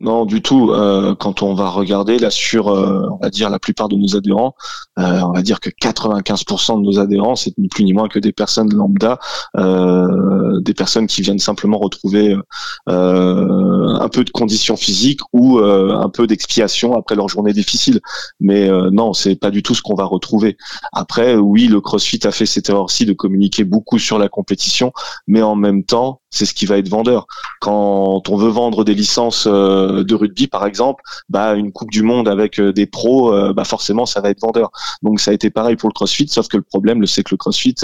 Non, 0.00 0.26
du 0.26 0.42
tout. 0.42 0.72
Euh, 0.72 1.14
quand 1.14 1.42
on 1.42 1.54
va 1.54 1.70
regarder 1.70 2.18
là 2.18 2.28
sur, 2.28 2.68
euh, 2.68 3.06
on 3.12 3.16
va 3.22 3.30
dire 3.30 3.48
la 3.48 3.60
plupart 3.60 3.88
de 3.88 3.96
nos 3.96 4.16
adhérents, 4.16 4.54
euh, 4.98 5.20
on 5.22 5.32
va 5.32 5.40
dire 5.40 5.60
que 5.60 5.70
95% 5.70 6.78
de 6.78 6.84
nos 6.84 6.98
adhérents, 6.98 7.36
c'est 7.36 7.56
ni 7.58 7.68
plus 7.68 7.84
ni 7.84 7.92
moins 7.92 8.08
que 8.08 8.18
des 8.18 8.32
personnes 8.32 8.74
lambda, 8.74 9.18
des 9.54 10.74
personnes 10.74 11.06
qui 11.06 11.22
viennent 11.22 11.38
simplement 11.38 11.78
retrouver 11.78 12.36
un 12.86 14.08
peu 14.08 14.24
de 14.24 14.30
conditions 14.30 14.76
physiques 14.76 15.20
ou 15.32 15.58
un 15.58 16.08
peu 16.08 16.26
d'expiation 16.26 16.96
après 16.96 17.14
leur 17.14 17.28
journée 17.28 17.52
difficile. 17.52 18.00
Mais 18.40 18.68
non, 18.90 19.12
c'est 19.12 19.36
pas 19.36 19.50
du 19.50 19.62
tout 19.62 19.74
ce 19.74 19.82
qu'on 19.82 19.94
va 19.94 20.04
retrouver. 20.04 20.56
Après, 20.92 21.36
oui, 21.36 21.66
le 21.66 21.80
CrossFit 21.80 22.20
a 22.24 22.30
fait 22.32 22.46
cette 22.46 22.68
erreur-ci 22.68 23.06
de 23.06 23.12
communiquer 23.12 23.64
beaucoup 23.64 23.98
sur 23.98 24.18
la 24.18 24.28
compétition, 24.28 24.92
mais 25.26 25.42
en 25.42 25.56
même 25.56 25.84
temps, 25.84 26.20
c'est 26.34 26.46
ce 26.46 26.52
qui 26.52 26.66
va 26.66 26.78
être 26.78 26.88
vendeur. 26.88 27.26
Quand 27.60 28.28
on 28.28 28.36
veut 28.36 28.50
vendre 28.50 28.84
des 28.84 28.94
licences 28.94 29.46
euh, 29.46 30.02
de 30.02 30.14
rugby, 30.14 30.48
par 30.48 30.66
exemple, 30.66 31.02
bah 31.28 31.54
une 31.54 31.72
Coupe 31.72 31.90
du 31.90 32.02
Monde 32.02 32.28
avec 32.28 32.58
euh, 32.58 32.72
des 32.72 32.86
pros, 32.86 33.32
euh, 33.32 33.52
bah 33.52 33.64
forcément 33.64 34.04
ça 34.04 34.20
va 34.20 34.30
être 34.30 34.40
vendeur. 34.40 34.70
Donc 35.02 35.20
ça 35.20 35.30
a 35.30 35.34
été 35.34 35.50
pareil 35.50 35.76
pour 35.76 35.88
le 35.88 35.94
CrossFit, 35.94 36.26
sauf 36.28 36.48
que 36.48 36.56
le 36.56 36.64
problème, 36.64 37.06
c'est 37.06 37.22
que 37.22 37.30
le 37.32 37.36
CrossFit 37.36 37.76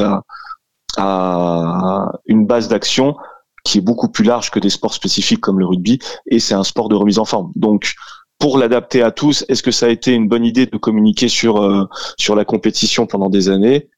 a, 0.97 2.13
une 2.27 2.47
base 2.47 2.67
d'action 2.67 3.17
qui 3.63 3.79
est 3.79 3.83
beaucoup 3.83 4.09
plus 4.09 4.25
large 4.25 4.51
que 4.51 4.59
des 4.59 4.71
sports 4.71 4.95
spécifiques 4.95 5.41
comme 5.41 5.61
le 5.61 5.67
rugby, 5.67 6.01
et 6.27 6.41
c'est 6.41 6.55
un 6.55 6.65
sport 6.65 6.89
de 6.89 6.97
remise 6.97 7.21
en 7.21 7.25
forme. 7.25 7.53
Donc 7.55 7.95
pour 8.41 8.59
l'adapter 8.59 9.03
à 9.03 9.13
tous, 9.13 9.45
est-ce 9.49 9.63
que 9.63 9.71
ça 9.71 9.87
a 9.87 9.91
été 9.91 10.13
une 10.13 10.29
bonne 10.29 10.45
idée 10.45 10.67
de 10.67 10.77
communiquer 10.77 11.29
sur 11.29 11.61
la 11.61 12.45
compétition 12.45 13.07
pendant 13.07 13.31
des 13.31 13.49
années? 13.49 13.89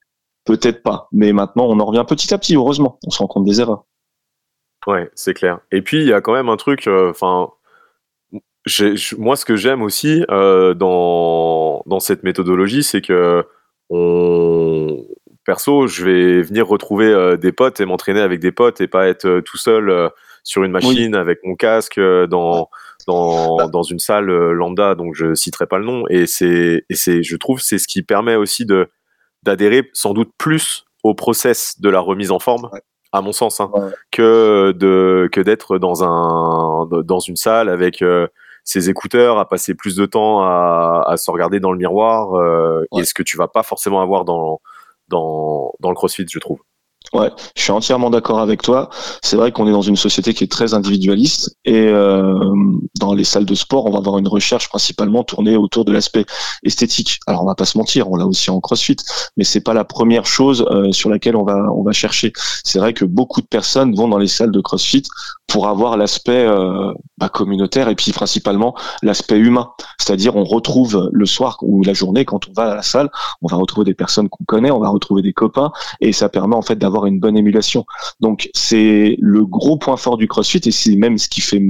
Peut-être 0.45 0.83
pas, 0.83 1.09
mais 1.13 1.33
maintenant 1.33 1.65
on 1.69 1.81
en 1.81 1.85
revient 1.87 2.05
petit 2.07 2.35
à 2.35 2.39
petit. 2.39 2.57
Heureusement, 2.57 2.99
on 3.07 3.11
se 3.11 3.19
rend 3.19 3.29
compte 3.29 3.45
des 3.45 3.61
erreurs. 3.61 3.85
Ouais, 4.87 5.11
c'est 5.15 5.35
clair. 5.35 5.61
Et 5.71 5.83
puis 5.83 6.01
il 6.01 6.09
y 6.09 6.13
a 6.13 6.21
quand 6.21 6.33
même 6.33 6.49
un 6.49 6.57
truc, 6.57 6.89
enfin, 6.89 7.51
moi, 9.19 9.37
ce 9.37 9.45
que 9.45 9.57
j'aime 9.57 9.83
aussi 9.83 10.25
euh, 10.31 10.75
dans, 10.75 11.83
dans 11.87 12.01
cette 12.01 12.23
méthodologie, 12.23 12.83
c'est 12.83 13.01
que 13.01 13.45
on, 13.91 15.05
perso, 15.45 15.87
je 15.89 16.05
vais 16.05 16.43
venir 16.43 16.67
retrouver 16.67 17.07
euh, 17.07 17.37
des 17.37 17.53
potes 17.53 17.81
et 17.81 17.85
m'entraîner 17.85 18.21
avec 18.21 18.41
des 18.41 18.53
potes 18.53 18.81
et 18.81 18.89
pas 18.89 19.09
être 19.09 19.27
euh, 19.27 19.41
tout 19.43 19.57
seul 19.59 20.11
sur 20.45 20.65
une 20.65 20.73
machine 20.73 21.15
avec 21.15 21.41
mon 21.45 21.55
casque 21.55 22.01
dans, 22.01 22.69
dans, 23.07 23.69
dans 23.69 23.83
une 23.83 23.99
salle 24.01 24.27
lambda, 24.27 24.95
donc 24.95 25.15
je 25.15 25.35
citerai 25.35 25.67
pas 25.67 25.79
le 25.79 25.85
nom. 25.85 26.05
Et 26.09 26.27
c'est, 26.27 26.85
je 26.91 27.37
trouve, 27.37 27.61
c'est 27.61 27.79
ce 27.79 27.87
qui 27.89 28.03
permet 28.03 28.37
aussi 28.37 28.65
de 28.67 28.89
d'adhérer 29.45 29.91
sans 29.93 30.15
doute 30.15 30.31
plus 30.39 30.85
au 31.03 31.15
process 31.15 31.81
de 31.81 31.89
la 31.91 31.99
remise 31.99 32.31
en 32.31 32.39
forme. 32.39 32.71
À 33.13 33.21
mon 33.21 33.33
sens, 33.33 33.61
hein, 33.61 33.71
que 34.11 34.73
de 34.73 35.29
que 35.33 35.41
d'être 35.41 35.79
dans 35.79 36.03
un 36.05 36.87
dans 37.05 37.21
une 37.21 37.37
salle 37.37 37.69
avec 37.69 38.03
ses 38.65 38.91
écouteurs, 38.91 39.39
à 39.39 39.49
passer 39.49 39.75
plus 39.75 39.97
de 39.97 40.07
temps 40.07 40.43
à, 40.43 41.05
à 41.07 41.17
se 41.17 41.31
regarder 41.31 41.61
dans 41.61 41.73
le 41.73 41.79
miroir, 41.79 42.35
euh, 42.35 42.85
et 42.97 43.05
ce 43.05 43.15
que 43.15 43.23
tu 43.23 43.37
vas 43.37 43.49
pas 43.49 43.63
forcément 43.63 44.01
avoir 44.01 44.25
dans, 44.25 44.61
dans, 45.09 45.73
dans 45.81 45.89
le 45.91 45.95
CrossFit, 45.95 46.27
je 46.31 46.39
trouve. 46.39 46.61
Ouais, 47.13 47.31
je 47.55 47.63
suis 47.63 47.73
entièrement 47.73 48.09
d'accord 48.09 48.41
avec 48.41 48.63
toi. 48.63 48.89
C'est 49.23 49.37
vrai 49.37 49.53
qu'on 49.53 49.69
est 49.69 49.73
dans 49.73 49.83
une 49.83 49.97
société 49.97 50.33
qui 50.33 50.45
est 50.45 50.51
très 50.51 50.73
individualiste 50.73 51.55
et 51.67 51.89
euh, 51.89 52.39
dans 52.99 53.13
les 53.13 53.25
salles 53.25 53.45
de 53.45 53.55
sport, 53.55 53.85
on 53.85 53.91
va 53.91 53.99
avoir 53.99 54.17
une 54.17 54.29
recherche 54.29 54.71
principalement 54.71 55.23
tournée 55.23 55.57
autour 55.57 55.85
de 55.85 55.93
l'aspect 55.93 56.25
esthétique. 56.65 57.21
Alors 57.27 57.43
on 57.43 57.47
va 57.47 57.55
pas 57.55 57.67
se 57.67 57.77
mentir, 57.77 58.11
on 58.11 58.17
l'a 58.17 58.27
aussi 58.27 58.51
en 58.51 58.61
CrossFit, 58.61 58.97
mais 59.37 59.45
c'est 59.45 59.61
pas 59.61 59.75
la 59.75 59.85
première 59.85 60.25
chose 60.25 60.65
euh, 60.71 60.91
sur 60.93 61.11
laquelle 61.11 61.37
on 61.37 61.45
va 61.45 61.71
on 61.75 61.83
va 61.83 61.93
chercher. 61.93 62.33
C'est 62.65 62.79
vrai 62.79 62.95
que 62.95 63.05
beaucoup 63.05 63.43
de 63.43 63.47
personnes 63.47 63.95
vont 63.95 64.09
dans 64.09 64.19
les 64.19 64.27
salles 64.27 64.51
de 64.51 64.61
CrossFit 64.63 65.03
pour 65.49 65.69
avoir 65.69 65.99
l'aspect 65.99 66.47
euh, 66.47 66.95
bah, 67.19 67.29
communautaire 67.29 67.91
et 67.91 67.95
puis 67.95 68.11
principalement 68.13 68.75
l'aspect 69.03 69.37
humain. 69.37 69.71
C'est-à-dire 69.99 70.35
on 70.35 70.45
retrouve 70.45 71.11
le 71.13 71.27
soir 71.27 71.59
ou 71.61 71.83
la 71.83 71.93
journée 71.93 72.25
quand 72.25 72.49
on 72.49 72.53
va 72.55 72.73
à 72.73 72.75
la 72.77 72.83
salle, 72.83 73.11
on 73.43 73.49
va 73.49 73.59
retrouver 73.59 73.85
des 73.85 73.95
personnes 73.95 74.31
qu'on 74.31 74.45
connaît, 74.47 74.71
on 74.71 74.81
va 74.81 74.89
retrouver 74.89 75.21
des 75.21 75.35
copains 75.35 75.73
et 76.01 76.13
ça 76.15 76.31
permet 76.31 76.57
en 76.57 76.63
fait 76.63 76.77
d'avoir 76.77 77.02
une 77.07 77.21
bonne 77.21 77.37
émulation. 77.37 77.85
Donc 78.21 78.49
c'est 78.55 79.17
le 79.21 79.45
gros 79.45 79.77
point 79.77 79.97
fort 79.97 80.17
du 80.17 80.29
CrossFit 80.29 80.61
et 80.65 80.71
c'est 80.71 80.97
même 80.97 81.19
ce 81.19 81.29
qui 81.29 81.41
fait 81.41 81.63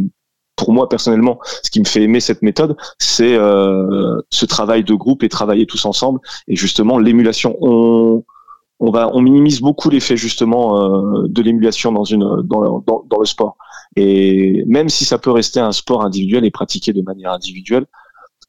pour 0.56 0.72
moi 0.72 0.88
personnellement, 0.88 1.40
ce 1.62 1.70
qui 1.70 1.80
me 1.80 1.84
fait 1.84 2.02
aimer 2.02 2.20
cette 2.20 2.42
méthode, 2.42 2.76
c'est 2.98 3.34
euh, 3.34 4.20
ce 4.30 4.46
travail 4.46 4.84
de 4.84 4.94
groupe 4.94 5.22
et 5.22 5.28
travailler 5.28 5.66
tous 5.66 5.84
ensemble 5.86 6.20
et 6.46 6.56
justement 6.56 6.98
l'émulation. 6.98 7.56
On, 7.60 8.22
minimise 9.20 9.60
beaucoup 9.60 9.90
l'effet 9.90 10.16
justement 10.16 10.82
euh, 10.82 11.28
de 11.28 11.42
l'émulation 11.42 11.92
dans, 11.92 12.02
le 12.02 13.24
sport. 13.24 13.56
Et 13.96 14.64
même 14.66 14.88
si 14.88 15.04
ça 15.04 15.18
peut 15.18 15.30
rester 15.30 15.60
un 15.60 15.72
sport 15.72 16.04
individuel 16.04 16.44
et 16.44 16.50
pratiqué 16.50 16.92
de 16.92 17.02
manière 17.02 17.32
individuelle, 17.32 17.86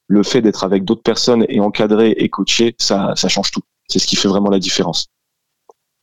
le 0.07 0.23
fait 0.23 0.41
d'être 0.41 0.63
avec 0.63 0.85
d'autres 0.85 1.03
personnes 1.03 1.45
et 1.49 1.59
encadré 1.59 2.11
et 2.17 2.29
coaché, 2.29 2.75
ça, 2.77 3.13
ça 3.15 3.27
change 3.27 3.51
tout. 3.51 3.61
C'est 3.87 3.99
ce 3.99 4.07
qui 4.07 4.15
fait 4.15 4.27
vraiment 4.27 4.49
la 4.49 4.59
différence. 4.59 5.12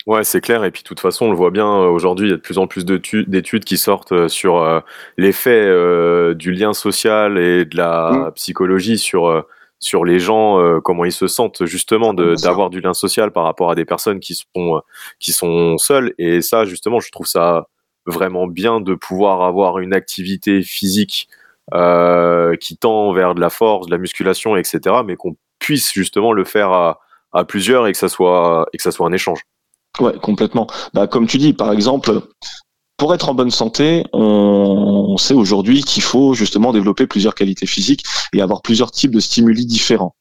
Ouais, 0.07 0.25
c'est 0.25 0.41
clair. 0.41 0.65
Et 0.65 0.71
puis, 0.71 0.83
de 0.83 0.89
toute 0.89 1.01
façon, 1.01 1.27
on 1.27 1.31
le 1.31 1.37
voit 1.37 1.51
bien 1.51 1.67
euh, 1.67 1.89
aujourd'hui, 1.89 2.29
il 2.29 2.31
y 2.31 2.33
a 2.33 2.37
de 2.37 2.41
plus 2.41 2.59
en 2.59 2.67
plus 2.67 2.85
d'études 2.85 3.65
qui 3.65 3.77
sortent 3.77 4.13
euh, 4.13 4.29
sur 4.29 4.57
euh, 4.63 4.81
l'effet 5.19 5.67
du 6.35 6.53
lien 6.53 6.73
social 6.73 7.39
et 7.39 7.65
de 7.67 7.77
la 7.77 8.11
mmh. 8.11 8.33
psychologie 8.33 8.99
sur, 8.99 9.45
sur 9.79 10.05
les 10.05 10.19
gens, 10.19 10.81
comment 10.83 11.05
ils 11.05 11.13
se 11.13 11.27
sentent 11.27 11.67
justement 11.67 12.15
d'avoir 12.15 12.71
du 12.71 12.81
lien 12.81 12.95
social 12.95 13.31
par 13.31 13.45
rapport 13.45 13.71
à 13.71 13.75
des 13.75 13.85
personnes 13.85 14.21
qui 14.21 14.35
sont, 14.35 14.83
qui 15.19 15.33
sont 15.33 15.77
seules. 15.79 16.15
Et 16.19 16.41
ça, 16.41 16.65
justement, 16.65 17.01
je 17.01 17.11
trouve 17.11 17.27
ça 17.27 17.69
vraiment 18.07 18.47
bien 18.47 18.81
de 18.81 18.95
pouvoir 18.95 19.43
avoir 19.43 19.79
une 19.79 19.95
activité 19.95 20.63
physique 20.63 21.29
qui 21.73 22.77
tend 22.79 23.13
vers 23.13 23.35
de 23.35 23.41
la 23.41 23.51
force, 23.51 23.87
de 23.87 23.93
la 23.93 23.99
musculation, 23.99 24.57
etc. 24.57 24.97
Mais 25.05 25.17
qu'on 25.17 25.37
puisse 25.59 25.93
justement 25.93 26.33
le 26.33 26.45
faire 26.45 26.71
à, 26.73 27.01
à 27.33 27.45
plusieurs 27.45 27.87
et 27.87 27.93
que 27.93 27.99
ça 27.99 28.09
soit, 28.09 28.67
et 28.73 28.77
que 28.77 28.83
ça 28.83 28.93
soit 28.93 29.07
un 29.07 29.13
échange. 29.13 29.41
Ouais, 30.01 30.15
complètement. 30.21 30.67
Bah, 30.95 31.07
comme 31.07 31.27
tu 31.27 31.39
dis, 31.39 31.53
par 31.53 31.73
exemple, 31.73 32.23
pour 32.97 33.15
être 33.15 33.29
en 33.29 33.35
bonne 33.35 33.51
santé, 33.51 34.05
on, 34.13 35.17
sait 35.19 35.35
aujourd'hui 35.35 35.83
qu'il 35.83 36.03
faut 36.03 36.33
justement 36.35 36.73
développer 36.73 37.07
plusieurs 37.07 37.35
qualités 37.35 37.67
physiques 37.67 38.05
et 38.33 38.41
avoir 38.41 38.63
plusieurs 38.63 38.91
types 38.91 39.15
de 39.15 39.21
stimuli 39.21 39.67
différents. 39.67 40.15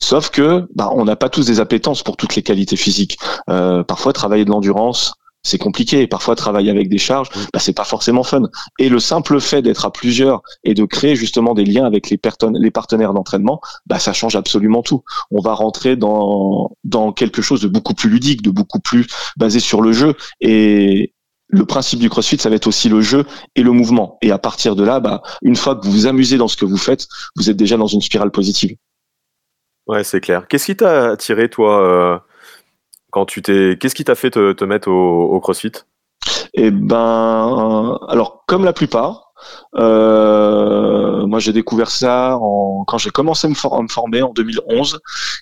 Sauf 0.00 0.30
que 0.30 0.66
bah, 0.74 0.90
on 0.94 1.04
n'a 1.04 1.16
pas 1.16 1.28
tous 1.28 1.46
des 1.46 1.60
appétences 1.60 2.02
pour 2.02 2.16
toutes 2.16 2.34
les 2.36 2.42
qualités 2.42 2.76
physiques. 2.76 3.18
Euh, 3.50 3.82
parfois, 3.82 4.12
travailler 4.12 4.44
de 4.44 4.50
l'endurance, 4.50 5.14
c'est 5.48 5.58
compliqué. 5.58 6.02
Et 6.02 6.06
parfois, 6.06 6.36
travailler 6.36 6.70
avec 6.70 6.88
des 6.88 6.98
charges, 6.98 7.28
bah, 7.52 7.58
c'est 7.58 7.72
pas 7.72 7.84
forcément 7.84 8.22
fun. 8.22 8.42
Et 8.78 8.88
le 8.88 9.00
simple 9.00 9.40
fait 9.40 9.62
d'être 9.62 9.84
à 9.84 9.92
plusieurs 9.92 10.42
et 10.64 10.74
de 10.74 10.84
créer 10.84 11.16
justement 11.16 11.54
des 11.54 11.64
liens 11.64 11.84
avec 11.84 12.10
les, 12.10 12.20
les 12.54 12.70
partenaires 12.70 13.14
d'entraînement, 13.14 13.60
bah, 13.86 13.98
ça 13.98 14.12
change 14.12 14.36
absolument 14.36 14.82
tout. 14.82 15.02
On 15.30 15.40
va 15.40 15.54
rentrer 15.54 15.96
dans, 15.96 16.70
dans 16.84 17.12
quelque 17.12 17.42
chose 17.42 17.60
de 17.60 17.68
beaucoup 17.68 17.94
plus 17.94 18.10
ludique, 18.10 18.42
de 18.42 18.50
beaucoup 18.50 18.80
plus 18.80 19.06
basé 19.36 19.60
sur 19.60 19.82
le 19.82 19.92
jeu. 19.92 20.14
Et, 20.40 21.14
le 21.48 21.64
principe 21.64 21.98
du 21.98 22.10
CrossFit, 22.10 22.38
ça 22.38 22.50
va 22.50 22.56
être 22.56 22.66
aussi 22.66 22.88
le 22.88 23.00
jeu 23.00 23.24
et 23.56 23.62
le 23.62 23.72
mouvement. 23.72 24.18
Et 24.20 24.30
à 24.30 24.38
partir 24.38 24.76
de 24.76 24.84
là, 24.84 25.00
bah, 25.00 25.22
une 25.42 25.56
fois 25.56 25.76
que 25.76 25.86
vous 25.86 25.92
vous 25.92 26.06
amusez 26.06 26.36
dans 26.36 26.48
ce 26.48 26.56
que 26.56 26.66
vous 26.66 26.76
faites, 26.76 27.06
vous 27.36 27.48
êtes 27.48 27.56
déjà 27.56 27.76
dans 27.76 27.86
une 27.86 28.02
spirale 28.02 28.30
positive. 28.30 28.76
Ouais, 29.86 30.04
c'est 30.04 30.20
clair. 30.20 30.46
Qu'est-ce 30.46 30.66
qui 30.66 30.76
t'a 30.76 31.12
attiré, 31.12 31.48
toi, 31.48 31.82
euh, 31.82 32.18
quand 33.10 33.26
tu 33.26 33.42
t'es, 33.42 33.76
qu'est-ce 33.78 33.94
qui 33.94 34.04
t'a 34.04 34.14
fait 34.14 34.30
te, 34.30 34.64
mettre 34.64 34.88
au, 34.90 35.40
CrossFit? 35.40 35.72
Eh 36.54 36.70
ben, 36.70 37.98
alors 38.08 38.44
comme 38.46 38.64
la 38.64 38.72
plupart, 38.72 39.27
euh, 39.76 41.26
moi, 41.26 41.38
j'ai 41.38 41.52
découvert 41.52 41.90
ça 41.90 42.38
quand 42.86 42.98
j'ai 42.98 43.10
commencé 43.10 43.46
à 43.46 43.50
me, 43.50 43.88
former 43.88 44.22
en 44.22 44.32
2011 44.32 45.00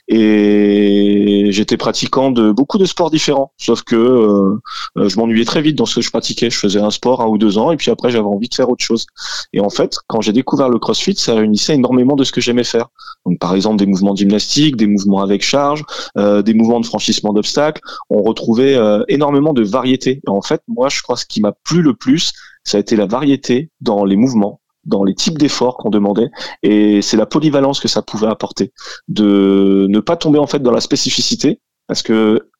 et 0.09 1.49
j'étais 1.51 1.77
pratiquant 1.77 2.31
de 2.31 2.51
beaucoup 2.51 2.79
de 2.79 2.85
sports 2.85 3.11
différents. 3.11 3.53
Sauf 3.57 3.83
que 3.83 3.97
euh, 3.97 4.61
euh, 4.99 5.09
je 5.09 5.17
m'ennuyais 5.17 5.45
très 5.45 5.63
vite 5.63 5.77
dans 5.77 5.87
ce 5.87 5.97
que 5.97 6.01
je 6.01 6.11
pratiquais. 6.11 6.51
Je 6.51 6.59
faisais 6.59 6.81
un 6.81 6.91
sport 6.91 7.21
un 7.21 7.27
ou 7.27 7.39
deux 7.39 7.59
ans 7.59 7.71
et 7.73 7.77
puis 7.77 7.91
après 7.91 8.11
j'avais 8.11 8.25
envie 8.25 8.49
de 8.49 8.55
faire 8.55 8.69
autre 8.69 8.85
chose. 8.85 9.07
Et 9.53 9.61
en 9.61 9.71
fait, 9.71 9.97
quand 10.09 10.21
j'ai 10.21 10.33
découvert 10.33 10.69
le 10.69 10.79
CrossFit, 10.79 11.17
ça 11.17 11.35
réunissait 11.35 11.75
énormément 11.75 12.17
de 12.17 12.25
ce 12.25 12.33
que 12.33 12.41
j'aimais 12.41 12.65
faire. 12.65 12.89
Donc, 13.25 13.39
par 13.39 13.55
exemple, 13.55 13.77
des 13.77 13.87
mouvements 13.87 14.15
gymnastiques, 14.15 14.77
des 14.77 14.87
mouvements 14.87 15.23
avec 15.23 15.43
charge, 15.43 15.85
des 16.17 16.55
mouvements 16.55 16.81
de 16.81 16.87
franchissement 16.87 17.33
d'obstacles. 17.33 17.81
On 18.11 18.23
retrouvait 18.23 18.79
énormément 19.09 19.53
de 19.53 19.63
variétés. 19.63 20.21
Et 20.27 20.31
en 20.31 20.43
fait, 20.43 20.63
moi, 20.69 20.89
je 20.89 21.03
crois 21.03 21.17
ce 21.17 21.27
qui 21.27 21.41
m'a 21.41 21.53
plu 21.53 21.83
le 21.83 21.95
plus, 21.95 22.33
ça 22.67 22.77
a 22.77 22.81
été 22.81 22.97
la 22.97 23.07
variété 23.07 23.71
dans 23.81 24.05
les 24.05 24.17
mouvements, 24.17 24.61
dans 24.85 25.05
les 25.05 25.15
types 25.15 25.39
d'efforts 25.39 25.79
qu'on 25.79 25.91
demandait, 25.91 26.31
et 26.63 27.01
c'est 27.01 27.17
la 27.17 27.27
polyvalence 27.27 27.81
que 27.81 27.89
ça 27.89 28.03
pouvait 28.03 28.27
apporter, 28.27 28.73
de 29.09 29.87
ne 29.89 30.01
pas 30.01 30.17
tomber 30.17 30.39
en 30.39 30.47
fait 30.47 30.61
dans 30.61 30.73
la 30.73 30.81
spécificité, 30.81 31.61
parce 31.87 32.03
que 32.03 32.51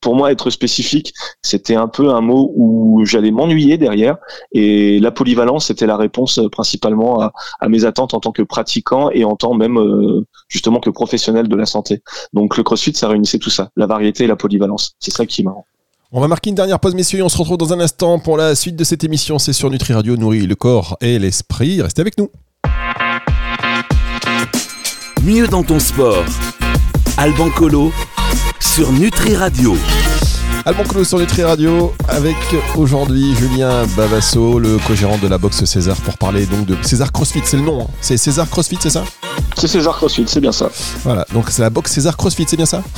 pour 0.00 0.16
moi, 0.16 0.32
être 0.32 0.50
spécifique, 0.50 1.12
c'était 1.42 1.74
un 1.74 1.88
peu 1.88 2.10
un 2.10 2.22
mot 2.22 2.52
où 2.56 3.04
j'allais 3.04 3.30
m'ennuyer 3.30 3.76
derrière. 3.76 4.16
Et 4.52 4.98
la 4.98 5.10
polyvalence, 5.10 5.66
c'était 5.66 5.86
la 5.86 5.96
réponse 5.96 6.38
euh, 6.38 6.48
principalement 6.48 7.20
à, 7.20 7.68
mes 7.68 7.84
attentes 7.84 8.14
en 8.14 8.20
tant 8.20 8.32
que 8.32 8.42
pratiquant 8.42 9.10
et 9.10 9.24
en 9.24 9.36
tant 9.36 9.54
même 9.54 9.78
euh, 9.78 10.26
justement 10.48 10.80
que 10.80 10.90
professionnel 10.90 11.48
de 11.48 11.56
la 11.56 11.66
santé. 11.66 12.02
Donc 12.32 12.56
le 12.56 12.62
CrossFit, 12.62 12.94
ça 12.94 13.08
réunissait 13.08 13.38
tout 13.38 13.50
ça, 13.50 13.70
la 13.76 13.86
variété 13.86 14.24
et 14.24 14.26
la 14.26 14.36
polyvalence. 14.36 14.94
C'est 15.00 15.12
ça 15.12 15.26
qui 15.26 15.42
m'a 15.42 15.54
on 16.12 16.20
va 16.20 16.26
marquer 16.26 16.50
une 16.50 16.56
dernière 16.56 16.80
pause, 16.80 16.96
messieurs, 16.96 17.20
et 17.20 17.22
on 17.22 17.28
se 17.28 17.38
retrouve 17.38 17.56
dans 17.56 17.72
un 17.72 17.78
instant 17.78 18.18
pour 18.18 18.36
la 18.36 18.56
suite 18.56 18.74
de 18.74 18.82
cette 18.82 19.04
émission. 19.04 19.38
C'est 19.38 19.52
sur 19.52 19.70
Nutri 19.70 19.92
Radio, 19.92 20.16
nourrit 20.16 20.44
le 20.44 20.56
corps 20.56 20.96
et 21.00 21.20
l'esprit. 21.20 21.80
Restez 21.80 22.00
avec 22.00 22.18
nous. 22.18 22.28
Mieux 25.22 25.46
dans 25.46 25.62
ton 25.62 25.78
sport. 25.78 26.24
Alban 27.16 27.50
Colo 27.50 27.92
sur 28.58 28.90
Nutri 28.90 29.36
Radio. 29.36 29.76
Alban 30.66 30.84
Colo 30.84 31.04
sur 31.04 31.18
Nutri 31.18 31.42
Radio 31.42 31.92
avec 32.08 32.36
aujourd'hui 32.76 33.34
Julien 33.34 33.86
Bavasso, 33.96 34.58
le 34.58 34.76
co-gérant 34.86 35.18
de 35.18 35.26
la 35.26 35.38
boxe 35.38 35.64
César 35.64 35.96
pour 35.96 36.16
parler 36.18 36.46
donc 36.46 36.66
de 36.66 36.76
César 36.82 37.12
CrossFit, 37.12 37.40
c'est 37.44 37.56
le 37.56 37.62
nom. 37.62 37.82
hein. 37.82 37.86
C'est 38.00 38.16
César 38.16 38.48
CrossFit, 38.48 38.78
c'est 38.80 38.90
ça? 38.90 39.04
C'est 39.56 39.66
César 39.68 39.96
CrossFit, 39.96 40.24
c'est 40.26 40.40
bien 40.40 40.52
ça. 40.52 40.68
Voilà, 41.02 41.26
donc 41.32 41.50
c'est 41.50 41.62
la 41.62 41.70
boxe 41.70 41.92
César 41.92 42.16
CrossFit, 42.16 42.44
c'est 42.48 42.56
bien 42.56 42.66
ça? 42.66 42.82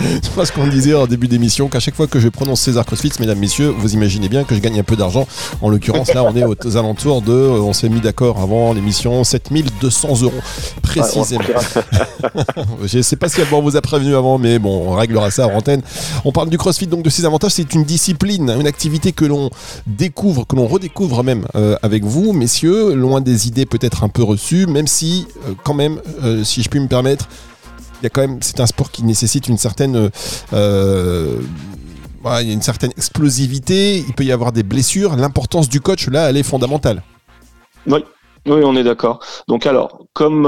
C'est 0.00 0.34
pas 0.34 0.44
ce 0.44 0.50
qu'on 0.50 0.66
disait 0.66 0.92
en 0.92 1.06
début 1.06 1.28
d'émission, 1.28 1.68
qu'à 1.68 1.78
chaque 1.78 1.94
fois 1.94 2.08
que 2.08 2.18
je 2.18 2.28
prononce 2.28 2.60
César 2.60 2.84
CrossFit, 2.84 3.12
mesdames, 3.20 3.38
messieurs, 3.38 3.68
vous 3.78 3.94
imaginez 3.94 4.28
bien 4.28 4.42
que 4.42 4.54
je 4.56 4.60
gagne 4.60 4.78
un 4.80 4.82
peu 4.82 4.96
d'argent. 4.96 5.26
En 5.62 5.68
l'occurrence, 5.68 6.12
là, 6.12 6.24
on 6.24 6.34
est 6.34 6.42
aux 6.44 6.76
alentours 6.76 7.22
de, 7.22 7.32
euh, 7.32 7.60
on 7.60 7.72
s'est 7.72 7.88
mis 7.88 8.00
d'accord 8.00 8.40
avant 8.40 8.72
l'émission, 8.74 9.22
7200 9.22 10.22
euros 10.22 10.32
précisément. 10.82 11.44
je 12.84 13.00
sais 13.02 13.14
pas 13.16 13.28
si 13.28 13.40
Alban 13.40 13.62
vous 13.62 13.76
a 13.76 13.80
prévenu 13.80 14.16
avant, 14.16 14.36
mais 14.36 14.58
bon, 14.58 14.88
on 14.88 14.94
réglera 14.96 15.30
ça 15.30 15.46
en 15.46 15.54
antenne. 15.58 15.80
On 16.24 16.32
parle 16.32 16.48
du 16.54 16.58
CrossFit, 16.58 16.86
donc 16.86 17.02
de 17.02 17.10
ses 17.10 17.24
avantages. 17.24 17.50
C'est 17.50 17.74
une 17.74 17.82
discipline, 17.82 18.48
une 18.48 18.68
activité 18.68 19.10
que 19.10 19.24
l'on 19.24 19.50
découvre, 19.88 20.46
que 20.46 20.54
l'on 20.54 20.68
redécouvre 20.68 21.24
même 21.24 21.46
euh, 21.56 21.74
avec 21.82 22.04
vous, 22.04 22.32
messieurs, 22.32 22.94
loin 22.94 23.20
des 23.20 23.48
idées 23.48 23.66
peut-être 23.66 24.04
un 24.04 24.08
peu 24.08 24.22
reçues, 24.22 24.66
même 24.66 24.86
si, 24.86 25.26
euh, 25.48 25.54
quand 25.64 25.74
même, 25.74 26.00
euh, 26.22 26.44
si 26.44 26.62
je 26.62 26.68
puis 26.68 26.78
me 26.78 26.86
permettre, 26.86 27.28
il 28.00 28.04
y 28.04 28.06
a 28.06 28.10
quand 28.10 28.20
même, 28.20 28.38
c'est 28.40 28.60
un 28.60 28.66
sport 28.66 28.92
qui 28.92 29.02
nécessite 29.02 29.48
une 29.48 29.58
certaine, 29.58 30.10
une 30.52 31.42
certaine 32.62 32.90
explosivité. 32.90 33.98
Il 33.98 34.12
peut 34.14 34.24
y 34.24 34.30
avoir 34.30 34.52
des 34.52 34.62
blessures. 34.62 35.16
L'importance 35.16 35.68
du 35.68 35.80
coach 35.80 36.06
là, 36.08 36.30
elle 36.30 36.36
est 36.36 36.44
fondamentale. 36.44 37.02
Oui, 37.86 38.04
oui, 38.46 38.60
on 38.62 38.76
est 38.76 38.84
d'accord. 38.84 39.18
Donc 39.48 39.66
alors, 39.66 40.06
comme 40.12 40.46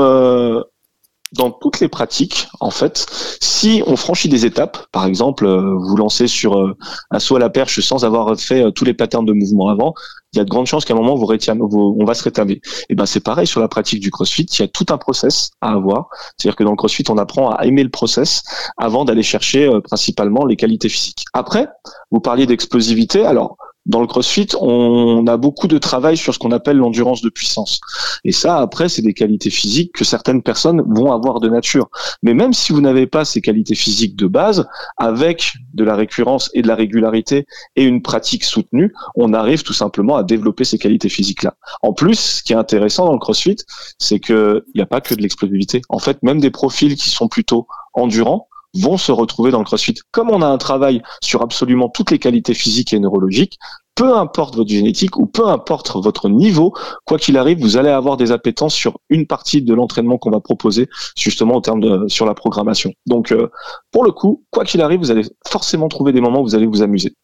dans 1.32 1.50
toutes 1.50 1.80
les 1.80 1.88
pratiques, 1.88 2.48
en 2.60 2.70
fait, 2.70 3.06
si 3.40 3.82
on 3.86 3.96
franchit 3.96 4.28
des 4.28 4.46
étapes, 4.46 4.86
par 4.92 5.06
exemple, 5.06 5.44
euh, 5.44 5.74
vous 5.76 5.96
lancez 5.96 6.28
sur 6.28 6.56
euh, 6.58 6.76
un 7.10 7.18
saut 7.18 7.36
à 7.36 7.38
la 7.40 7.50
perche 7.50 7.80
sans 7.80 8.04
avoir 8.04 8.38
fait 8.38 8.64
euh, 8.64 8.70
tous 8.70 8.84
les 8.84 8.94
patterns 8.94 9.24
de 9.24 9.32
mouvement 9.32 9.68
avant, 9.68 9.92
il 10.32 10.38
y 10.38 10.40
a 10.40 10.44
de 10.44 10.50
grandes 10.50 10.66
chances 10.66 10.84
qu'à 10.84 10.94
un 10.94 10.96
moment 10.96 11.14
vous 11.16 11.26
vous- 11.26 11.96
on 11.98 12.04
va 12.04 12.14
se 12.14 12.22
rétamer. 12.22 12.60
Et 12.88 12.94
ben 12.94 13.06
c'est 13.06 13.20
pareil 13.20 13.46
sur 13.46 13.60
la 13.60 13.68
pratique 13.68 14.00
du 14.00 14.10
CrossFit, 14.10 14.44
il 14.44 14.60
y 14.60 14.64
a 14.64 14.68
tout 14.68 14.86
un 14.90 14.98
process 14.98 15.50
à 15.60 15.72
avoir. 15.72 16.08
C'est-à-dire 16.36 16.56
que 16.56 16.64
dans 16.64 16.70
le 16.70 16.76
CrossFit, 16.76 17.04
on 17.08 17.18
apprend 17.18 17.50
à 17.50 17.64
aimer 17.64 17.82
le 17.82 17.90
process 17.90 18.42
avant 18.76 19.04
d'aller 19.04 19.22
chercher 19.22 19.70
principalement 19.84 20.44
les 20.44 20.56
qualités 20.56 20.88
physiques. 20.88 21.24
Après, 21.32 21.68
vous 22.10 22.20
parliez 22.20 22.46
d'explosivité. 22.46 23.24
Alors 23.24 23.56
dans 23.86 24.00
le 24.00 24.06
CrossFit, 24.06 24.48
on 24.60 25.26
a 25.26 25.36
beaucoup 25.36 25.68
de 25.68 25.78
travail 25.78 26.16
sur 26.16 26.34
ce 26.34 26.38
qu'on 26.38 26.50
appelle 26.50 26.76
l'endurance 26.76 27.22
de 27.22 27.30
puissance. 27.30 27.80
Et 28.24 28.32
ça, 28.32 28.58
après, 28.58 28.88
c'est 28.88 29.02
des 29.02 29.14
qualités 29.14 29.50
physiques 29.50 29.92
que 29.92 30.04
certaines 30.04 30.42
personnes 30.42 30.82
vont 30.86 31.12
avoir 31.12 31.40
de 31.40 31.48
nature. 31.48 31.88
Mais 32.22 32.34
même 32.34 32.52
si 32.52 32.72
vous 32.72 32.80
n'avez 32.80 33.06
pas 33.06 33.24
ces 33.24 33.40
qualités 33.40 33.76
physiques 33.76 34.16
de 34.16 34.26
base, 34.26 34.66
avec 34.96 35.52
de 35.74 35.84
la 35.84 35.94
récurrence 35.94 36.50
et 36.54 36.62
de 36.62 36.68
la 36.68 36.74
régularité 36.74 37.46
et 37.76 37.84
une 37.84 38.02
pratique 38.02 38.44
soutenue, 38.44 38.92
on 39.14 39.32
arrive 39.32 39.62
tout 39.62 39.72
simplement 39.72 40.16
à 40.16 40.24
développer 40.24 40.64
ces 40.64 40.78
qualités 40.78 41.08
physiques-là. 41.08 41.54
En 41.82 41.92
plus, 41.92 42.18
ce 42.18 42.42
qui 42.42 42.52
est 42.52 42.56
intéressant 42.56 43.06
dans 43.06 43.12
le 43.12 43.18
CrossFit, 43.18 43.56
c'est 43.98 44.18
qu'il 44.18 44.62
n'y 44.74 44.82
a 44.82 44.86
pas 44.86 45.00
que 45.00 45.14
de 45.14 45.22
l'explosivité. 45.22 45.82
En 45.88 46.00
fait, 46.00 46.22
même 46.22 46.40
des 46.40 46.50
profils 46.50 46.96
qui 46.96 47.10
sont 47.10 47.28
plutôt 47.28 47.66
endurants, 47.94 48.48
vont 48.80 48.96
se 48.96 49.12
retrouver 49.12 49.50
dans 49.50 49.58
le 49.58 49.64
CrossFit. 49.64 49.94
Comme 50.10 50.30
on 50.30 50.42
a 50.42 50.46
un 50.46 50.58
travail 50.58 51.02
sur 51.22 51.42
absolument 51.42 51.88
toutes 51.88 52.10
les 52.10 52.18
qualités 52.18 52.54
physiques 52.54 52.92
et 52.92 52.98
neurologiques, 52.98 53.58
peu 53.96 54.14
importe 54.14 54.54
votre 54.54 54.68
génétique 54.68 55.16
ou 55.16 55.26
peu 55.26 55.48
importe 55.48 55.96
votre 55.96 56.28
niveau, 56.28 56.74
quoi 57.04 57.18
qu'il 57.18 57.36
arrive, 57.36 57.60
vous 57.60 57.76
allez 57.76 57.88
avoir 57.88 58.16
des 58.16 58.30
appétences 58.30 58.74
sur 58.74 58.98
une 59.08 59.26
partie 59.26 59.62
de 59.62 59.74
l'entraînement 59.74 60.18
qu'on 60.18 60.30
va 60.30 60.40
proposer 60.40 60.88
justement 61.16 61.56
au 61.56 61.60
terme 61.60 61.80
de 61.80 62.06
sur 62.06 62.26
la 62.26 62.34
programmation. 62.34 62.92
Donc 63.06 63.32
euh, 63.32 63.50
pour 63.90 64.04
le 64.04 64.12
coup, 64.12 64.44
quoi 64.50 64.64
qu'il 64.64 64.82
arrive, 64.82 65.00
vous 65.00 65.10
allez 65.10 65.24
forcément 65.48 65.88
trouver 65.88 66.12
des 66.12 66.20
moments 66.20 66.40
où 66.40 66.44
vous 66.44 66.54
allez 66.54 66.66
vous 66.66 66.82
amuser. 66.82 67.14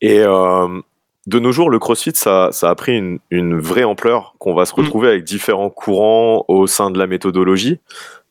Et 0.00 0.18
euh, 0.18 0.80
de 1.26 1.38
nos 1.38 1.52
jours, 1.52 1.70
le 1.70 1.78
CrossFit, 1.78 2.12
ça, 2.14 2.48
ça 2.50 2.68
a 2.68 2.74
pris 2.74 2.98
une, 2.98 3.18
une 3.30 3.58
vraie 3.58 3.84
ampleur, 3.84 4.34
qu'on 4.38 4.54
va 4.54 4.66
se 4.66 4.74
retrouver 4.74 5.08
avec 5.08 5.24
différents 5.24 5.70
courants 5.70 6.44
au 6.48 6.66
sein 6.66 6.90
de 6.90 6.98
la 6.98 7.06
méthodologie. 7.06 7.78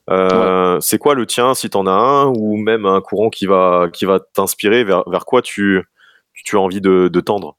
Euh, 0.10 0.79
C'est 0.81 0.98
quoi 0.98 1.15
le 1.15 1.25
tien, 1.25 1.53
si 1.53 1.69
tu 1.69 1.77
en 1.77 1.88
as 1.88 1.91
un, 1.91 2.25
ou 2.25 2.57
même 2.57 2.86
un 2.86 3.01
courant 3.01 3.29
qui 3.29 3.45
va, 3.45 3.88
qui 3.91 4.05
va 4.05 4.19
t'inspirer, 4.19 4.83
vers, 4.83 5.03
vers 5.07 5.25
quoi 5.25 5.41
tu, 5.41 5.83
tu 6.33 6.57
as 6.57 6.60
envie 6.60 6.81
de, 6.81 7.07
de 7.07 7.19
tendre? 7.22 7.55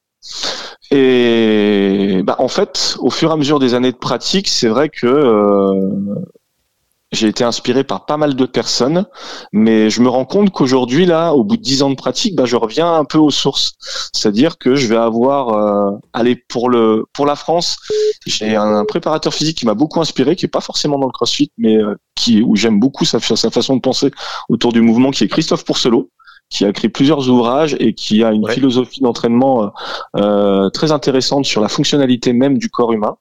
Et 0.91 2.23
bah, 2.25 2.37
en 2.39 2.49
fait, 2.49 2.97
au 3.01 3.11
fur 3.11 3.31
et 3.31 3.33
à 3.33 3.37
mesure 3.37 3.59
des 3.59 3.75
années 3.75 3.93
de 3.93 3.97
pratique, 3.97 4.49
c'est 4.49 4.69
vrai 4.69 4.89
que 4.89 5.07
euh, 5.07 5.91
j'ai 7.15 7.29
été 7.29 7.45
inspiré 7.45 7.85
par 7.85 8.07
pas 8.07 8.17
mal 8.17 8.35
de 8.35 8.47
personnes, 8.47 9.07
mais 9.53 9.91
je 9.91 10.01
me 10.03 10.09
rends 10.09 10.25
compte 10.25 10.51
qu'aujourd'hui, 10.51 11.07
là, 11.07 11.33
au 11.33 11.45
bout 11.45 11.57
de 11.57 11.63
dix 11.63 11.83
ans 11.83 11.91
de 11.91 11.95
pratique, 11.95 12.35
bah, 12.37 12.45
je 12.45 12.57
reviens 12.57 12.93
un 12.95 13.05
peu 13.05 13.19
aux 13.19 13.31
sources. 13.31 13.73
C'est-à-dire 14.13 14.59
que 14.59 14.75
je 14.75 14.87
vais 14.87 14.97
avoir, 14.97 15.49
euh, 15.51 15.97
allez, 16.13 16.37
pour 16.37 16.69
le 16.69 17.07
pour 17.13 17.27
la 17.27 17.37
France, 17.37 17.77
j'ai 18.27 18.57
un 18.57 18.85
préparateur 18.85 19.33
physique 19.33 19.59
qui 19.59 19.67
m'a 19.67 19.75
beaucoup 19.75 20.01
inspiré, 20.01 20.37
qui 20.37 20.47
est 20.47 20.49
pas 20.49 20.61
forcément 20.61 20.99
dans 20.99 21.07
le 21.07 21.13
CrossFit, 21.13 21.51
mais 21.59 21.77
euh, 21.77 21.95
qui 22.15 22.43
où 22.43 22.57
j'aime 22.57 22.81
beaucoup 22.81 23.05
sa, 23.05 23.21
sa 23.21 23.51
façon 23.51 23.77
de 23.77 23.81
penser 23.81 24.11
autour 24.49 24.73
du 24.73 24.81
mouvement, 24.81 25.11
qui 25.11 25.25
est 25.25 25.29
Christophe 25.29 25.65
Pourcelot 25.65 26.11
qui 26.51 26.65
a 26.65 26.69
écrit 26.69 26.89
plusieurs 26.89 27.29
ouvrages 27.31 27.75
et 27.81 27.95
qui 27.95 28.23
a 28.23 28.31
une 28.33 28.45
Ouais. 28.45 28.53
philosophie 28.53 29.01
d'entraînement 29.01 29.65
euh, 29.65 29.69
euh, 30.17 30.71
très 30.71 30.93
intéressante 30.93 31.47
sur 31.47 31.61
la 31.61 31.69
fonctionnalité 31.69 32.33
même 32.33 32.59
du 32.59 32.69
corps 32.69 32.93
humain. 32.93 33.17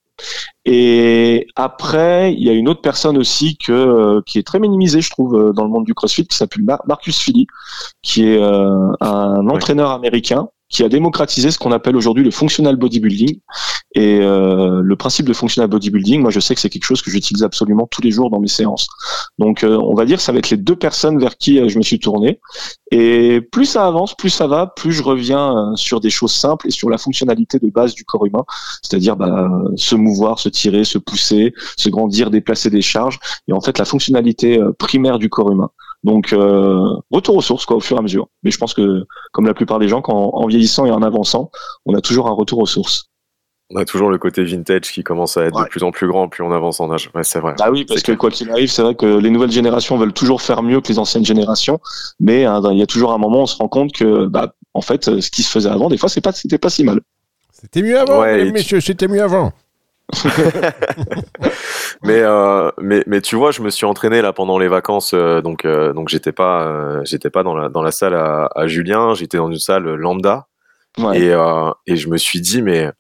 Et 0.66 1.48
après, 1.56 2.34
il 2.34 2.44
y 2.44 2.50
a 2.50 2.54
une 2.54 2.70
autre 2.70 2.82
personne 2.82 3.18
aussi 3.18 3.58
que 3.58 3.72
euh, 3.72 4.22
qui 4.26 4.40
est 4.40 4.44
très 4.44 4.60
minimisée, 4.60 5.02
je 5.02 5.10
trouve, 5.10 5.36
euh, 5.36 5.54
dans 5.54 5.64
le 5.64 5.70
monde 5.70 5.86
du 5.86 5.94
CrossFit, 5.94 6.26
qui 6.26 6.38
s'appelle 6.38 6.64
Mar- 6.64 6.84
Marcus 6.88 7.20
Philly, 7.20 7.48
qui 8.02 8.28
est 8.28 8.42
euh, 8.42 8.92
un 9.02 9.48
entraîneur 9.50 9.92
américain 9.92 10.48
qui 10.74 10.84
a 10.84 10.90
démocratisé 10.90 11.52
ce 11.52 11.60
qu'on 11.60 11.72
appelle 11.72 11.96
aujourd'hui 11.96 12.24
le 12.24 12.32
functional 12.32 12.76
bodybuilding. 12.76 13.40
Et 13.96 14.20
euh, 14.22 14.82
le 14.84 14.96
principe 14.96 15.28
de 15.28 15.34
functional 15.34 15.70
bodybuilding, 15.70 16.20
moi, 16.20 16.32
je 16.32 16.40
sais 16.40 16.56
que 16.56 16.62
c'est 16.62 16.70
quelque 16.70 16.86
chose 16.86 17.04
que 17.04 17.12
j'utilise 17.12 17.44
absolument 17.44 17.88
tous 17.90 18.02
les 18.02 18.10
jours 18.10 18.32
dans 18.32 18.40
mes 18.40 18.48
séances. 18.48 18.88
Donc, 19.38 19.64
euh, 19.64 19.78
on 19.78 19.94
va 19.94 20.06
dire, 20.06 20.20
ça 20.20 20.32
va 20.32 20.40
être 20.40 20.50
les 20.50 20.58
deux 20.58 20.76
personnes 20.76 21.20
vers 21.20 21.38
qui 21.38 21.60
euh, 21.60 21.70
je 21.70 21.78
me 21.78 21.84
suis 21.84 22.00
tourné. 22.00 22.40
Et 22.96 23.42
plus 23.42 23.66
ça 23.66 23.88
avance, 23.88 24.16
plus 24.16 24.30
ça 24.30 24.46
va, 24.46 24.68
plus 24.68 24.92
je 24.92 25.02
reviens 25.02 25.58
euh, 25.58 25.76
sur 25.76 26.00
des 26.00 26.12
choses 26.12 26.32
simples 26.32 26.68
et 26.68 26.72
sur 26.72 26.92
la 26.92 27.00
fonctionnalité 27.00 27.58
de 27.58 27.68
base 27.70 27.96
du 27.96 28.06
corps 28.06 28.26
humain, 28.26 28.46
c'est-à-dire 28.84 29.16
bah, 29.16 29.50
se 29.76 29.96
mouvoir, 29.96 30.38
se 30.38 30.50
tirer, 30.50 30.84
se 30.84 31.00
pousser, 31.00 31.54
se 31.76 31.90
grandir, 31.90 32.30
déplacer 32.30 32.70
des 32.70 32.84
charges, 32.84 33.20
et 33.48 33.54
en 33.54 33.62
fait 33.62 33.80
la 33.80 33.86
fonctionnalité 33.86 34.60
euh, 34.60 34.74
primaire 34.78 35.18
du 35.18 35.28
corps 35.30 35.52
humain. 35.52 35.72
Donc 36.04 36.34
euh, 36.34 36.80
retour 37.12 37.36
aux 37.38 37.42
sources 37.42 37.66
quoi, 37.66 37.78
au 37.78 37.80
fur 37.80 37.96
et 37.98 38.00
à 38.00 38.04
mesure. 38.04 38.28
Mais 38.44 38.52
je 38.52 38.58
pense 38.58 38.74
que 38.74 39.06
comme 39.32 39.46
la 39.46 39.54
plupart 39.54 39.80
des 39.80 39.88
gens, 39.88 40.02
quand, 40.02 40.32
en 40.34 40.48
vieillissant 40.48 40.86
et 40.86 40.92
en 40.92 41.02
avançant, 41.02 41.50
on 41.86 41.94
a 41.96 42.02
toujours 42.02 42.28
un 42.28 42.34
retour 42.34 42.60
aux 42.60 42.66
sources. 42.66 43.06
On 43.70 43.78
a 43.80 43.86
toujours 43.86 44.10
le 44.10 44.18
côté 44.18 44.44
vintage 44.44 44.92
qui 44.92 45.04
commence 45.04 45.38
à 45.38 45.46
être 45.46 45.56
Ouais. 45.56 45.64
de 45.64 45.70
plus 45.70 45.82
en 45.84 45.92
plus 45.92 46.08
grand, 46.08 46.28
plus 46.28 46.44
on 46.44 46.52
avance 46.52 46.80
en 46.82 46.92
âge. 46.92 47.10
Ouais, 47.16 47.24
c'est 47.24 47.40
vrai. 47.40 47.56
Ah 47.62 47.72
oui, 47.72 47.86
parce 47.86 48.00
C'est 48.02 48.02
que 48.04 48.12
clair. 48.12 48.18
quoi 48.18 48.30
qu'il 48.30 48.52
arrive, 48.52 48.70
c'est 48.70 48.82
vrai 48.84 48.94
que 48.94 49.06
les 49.06 49.30
nouvelles 49.30 49.52
générations 49.52 49.98
veulent 49.98 50.14
toujours 50.14 50.42
faire 50.42 50.62
mieux 50.62 50.82
que 50.82 50.90
les 50.90 51.00
anciennes 51.00 51.26
générations, 51.26 51.80
mais 52.20 52.44
hein, 52.46 52.62
il 52.72 52.78
y 52.78 52.82
a 52.84 52.86
toujours 52.88 53.14
un 53.14 53.18
moment 53.18 53.40
où 53.40 53.44
on 53.44 53.48
se 53.48 53.58
rend 53.58 53.70
compte 53.70 53.94
que 53.94 54.26
bah 54.28 54.54
en 54.74 54.82
fait 54.82 55.08
euh, 55.08 55.22
ce 55.22 55.32
qui 55.32 55.42
se 55.44 55.50
faisait 55.50 55.70
avant, 55.70 55.88
des 55.88 55.98
fois 55.98 56.10
c'est 56.10 56.22
pas 56.22 56.34
c'était 56.34 56.58
pas 56.58 56.70
si 56.70 56.84
mal. 56.84 57.00
C'était 57.52 57.82
mieux 57.82 57.98
avant, 57.98 58.20
Ouais, 58.20 58.46
tu- 58.48 58.52
messieurs, 58.52 58.82
c'était 58.82 59.08
mieux 59.08 59.24
avant. 59.24 59.54
Mais, 62.04 62.20
euh, 62.22 62.70
mais, 62.82 63.04
mais 63.08 63.22
tu 63.22 63.36
vois, 63.38 63.52
je 63.52 63.62
me 63.62 63.70
suis 63.70 63.86
entraîné 63.86 64.22
là 64.22 64.34
pendant 64.34 64.58
les 64.60 64.68
vacances, 64.68 65.14
euh, 65.14 65.42
donc, 65.42 65.64
euh, 65.64 65.94
donc 65.94 66.10
j'étais 66.10 66.34
pas, 66.34 66.64
euh, 66.68 67.02
j'étais 67.06 67.30
pas 67.30 67.44
dans 67.44 67.56
la, 67.56 67.70
dans 67.70 67.82
la 67.82 67.92
salle 67.92 68.14
à, 68.14 68.50
à 68.56 68.68
Julien, 68.68 69.14
j'étais 69.14 69.38
dans 69.38 69.50
une 69.50 69.58
salle 69.60 69.86
lambda. 69.96 70.48
Ouais. 70.98 71.20
Et, 71.20 71.36
et 71.88 71.96
je 71.96 72.10
me 72.10 72.18
suis 72.18 72.42
dit, 72.42 72.62
mais, 72.62 72.92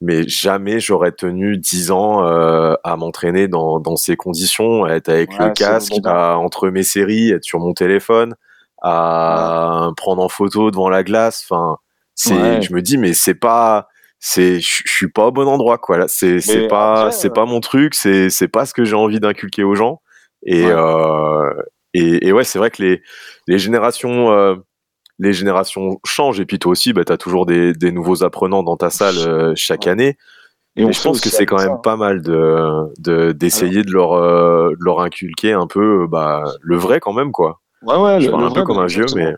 mais 0.00 0.26
jamais 0.26 0.80
j'aurais 0.80 1.12
tenu 1.12 1.58
10 1.58 1.90
ans 1.90 2.24
à 2.24 2.96
m'entraîner 2.96 3.46
dans, 3.48 3.78
dans 3.80 3.96
ces 3.96 4.16
conditions, 4.16 4.84
à 4.84 4.92
être 4.92 5.08
avec 5.10 5.30
Ouais, 5.38 5.48
le 5.48 5.52
casque, 5.52 5.90
bon, 5.90 6.00
bon. 6.00 6.08
à, 6.10 6.36
entre 6.36 6.68
mes 6.70 6.82
séries, 6.84 7.30
être 7.32 7.44
sur 7.44 7.58
mon 7.58 7.74
téléphone, 7.74 8.34
à 8.80 9.90
prendre 9.96 10.22
en 10.22 10.28
photo 10.28 10.70
devant 10.70 10.88
la 10.88 11.02
glace. 11.02 11.44
Enfin, 11.50 11.76
c'est, 12.14 12.62
je 12.62 12.72
me 12.72 12.80
dis, 12.80 12.96
mais 12.96 13.12
c'est 13.12 13.34
pas, 13.34 13.88
c'est, 14.28 14.58
je 14.58 14.82
suis 14.86 15.08
pas 15.08 15.26
au 15.28 15.30
bon 15.30 15.46
endroit, 15.46 15.78
quoi. 15.78 15.98
Là, 15.98 16.06
c'est, 16.08 16.40
c'est 16.40 16.66
pas, 16.66 17.12
c'est 17.12 17.28
euh, 17.28 17.32
pas 17.32 17.44
mon 17.46 17.60
truc, 17.60 17.94
c'est, 17.94 18.28
c'est 18.28 18.48
pas 18.48 18.66
ce 18.66 18.74
que 18.74 18.84
j'ai 18.84 18.96
envie 18.96 19.20
d'inculquer 19.20 19.62
aux 19.62 19.76
gens. 19.76 20.00
Et, 20.44 20.64
Ouais. 20.64 20.72
euh, 20.72 21.62
et, 21.94 22.26
et 22.26 22.32
ouais, 22.32 22.42
c'est 22.42 22.58
vrai 22.58 22.70
que 22.70 22.82
les, 22.82 23.02
les 23.46 23.58
générations, 23.60 24.32
euh, 24.32 24.56
les 25.20 25.32
générations 25.32 26.00
changent. 26.04 26.40
Et 26.40 26.44
puis 26.44 26.58
toi 26.58 26.72
aussi, 26.72 26.92
bah, 26.92 27.04
tu 27.04 27.12
as 27.12 27.16
toujours 27.18 27.46
des, 27.46 27.72
des 27.72 27.92
nouveaux 27.92 28.24
apprenants 28.24 28.64
dans 28.64 28.76
ta 28.76 28.90
salle 28.90 29.16
euh, 29.18 29.52
chaque 29.54 29.86
année. 29.86 30.16
Et 30.74 30.92
je 30.92 31.00
pense 31.02 31.20
que 31.20 31.28
c'est 31.30 31.46
quand 31.46 31.56
même 31.58 31.68
ça. 31.76 31.80
pas 31.82 31.96
mal 31.96 32.20
de, 32.20 32.92
de 32.98 33.32
d'essayer 33.32 33.82
de 33.82 33.92
leur 33.92 34.12
euh, 34.12 34.70
de 34.70 34.84
leur 34.84 35.00
inculquer 35.00 35.52
un 35.52 35.66
peu 35.68 36.02
euh, 36.02 36.06
bah, 36.06 36.44
le 36.60 36.76
vrai 36.76 36.98
quand 37.00 37.14
même 37.14 37.30
quoi. 37.32 37.60
Ouais, 37.82 37.96
ouais, 37.96 38.20
Je 38.20 38.26
le- 38.26 38.32
parle 38.32 38.42
le 38.42 38.50
un 38.50 38.52
peu 38.52 38.62
comme 38.64 38.78
un 38.78 38.86
vieux, 38.86 39.06
mais 39.14 39.34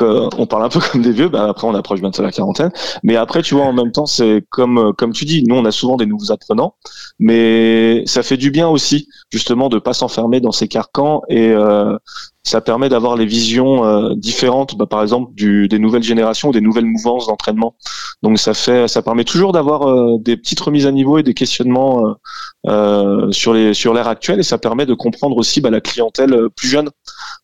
on 0.00 0.46
parle 0.46 0.64
un 0.64 0.68
peu 0.68 0.80
comme 0.92 1.02
des 1.02 1.12
vieux. 1.12 1.28
Bah 1.28 1.48
après, 1.48 1.66
on 1.66 1.74
approche 1.74 2.00
bientôt 2.00 2.22
la 2.22 2.32
quarantaine. 2.32 2.70
Mais 3.02 3.16
après, 3.16 3.42
tu 3.42 3.54
vois, 3.54 3.64
en 3.64 3.72
même 3.72 3.92
temps, 3.92 4.06
c'est 4.06 4.44
comme 4.50 4.92
comme 4.96 5.12
tu 5.12 5.24
dis, 5.24 5.42
nous, 5.44 5.56
on 5.56 5.64
a 5.64 5.72
souvent 5.72 5.96
des 5.96 6.06
nouveaux 6.06 6.32
apprenants, 6.32 6.74
mais 7.18 8.02
ça 8.06 8.22
fait 8.22 8.36
du 8.36 8.50
bien 8.50 8.68
aussi, 8.68 9.08
justement, 9.30 9.68
de 9.68 9.78
pas 9.78 9.92
s'enfermer 9.92 10.40
dans 10.40 10.52
ces 10.52 10.68
carcans 10.68 11.22
et 11.28 11.50
euh, 11.50 11.96
ça 12.46 12.60
permet 12.60 12.88
d'avoir 12.88 13.16
les 13.16 13.26
visions 13.26 13.84
euh, 13.84 14.14
différentes, 14.14 14.76
bah, 14.76 14.86
par 14.86 15.02
exemple 15.02 15.32
du, 15.34 15.66
des 15.66 15.80
nouvelles 15.80 16.04
générations, 16.04 16.52
des 16.52 16.60
nouvelles 16.60 16.84
mouvances 16.84 17.26
d'entraînement. 17.26 17.74
Donc 18.22 18.38
ça 18.38 18.54
fait, 18.54 18.86
ça 18.86 19.02
permet 19.02 19.24
toujours 19.24 19.50
d'avoir 19.50 19.88
euh, 19.88 20.18
des 20.20 20.36
petites 20.36 20.60
remises 20.60 20.86
à 20.86 20.92
niveau 20.92 21.18
et 21.18 21.24
des 21.24 21.34
questionnements 21.34 22.14
euh, 22.68 23.32
sur 23.32 23.52
les 23.52 23.74
sur 23.74 23.92
l'ère 23.92 24.06
actuelle 24.06 24.38
et 24.38 24.44
ça 24.44 24.58
permet 24.58 24.86
de 24.86 24.94
comprendre 24.94 25.36
aussi 25.36 25.60
bah, 25.60 25.70
la 25.70 25.80
clientèle 25.80 26.48
plus 26.54 26.68
jeune, 26.68 26.88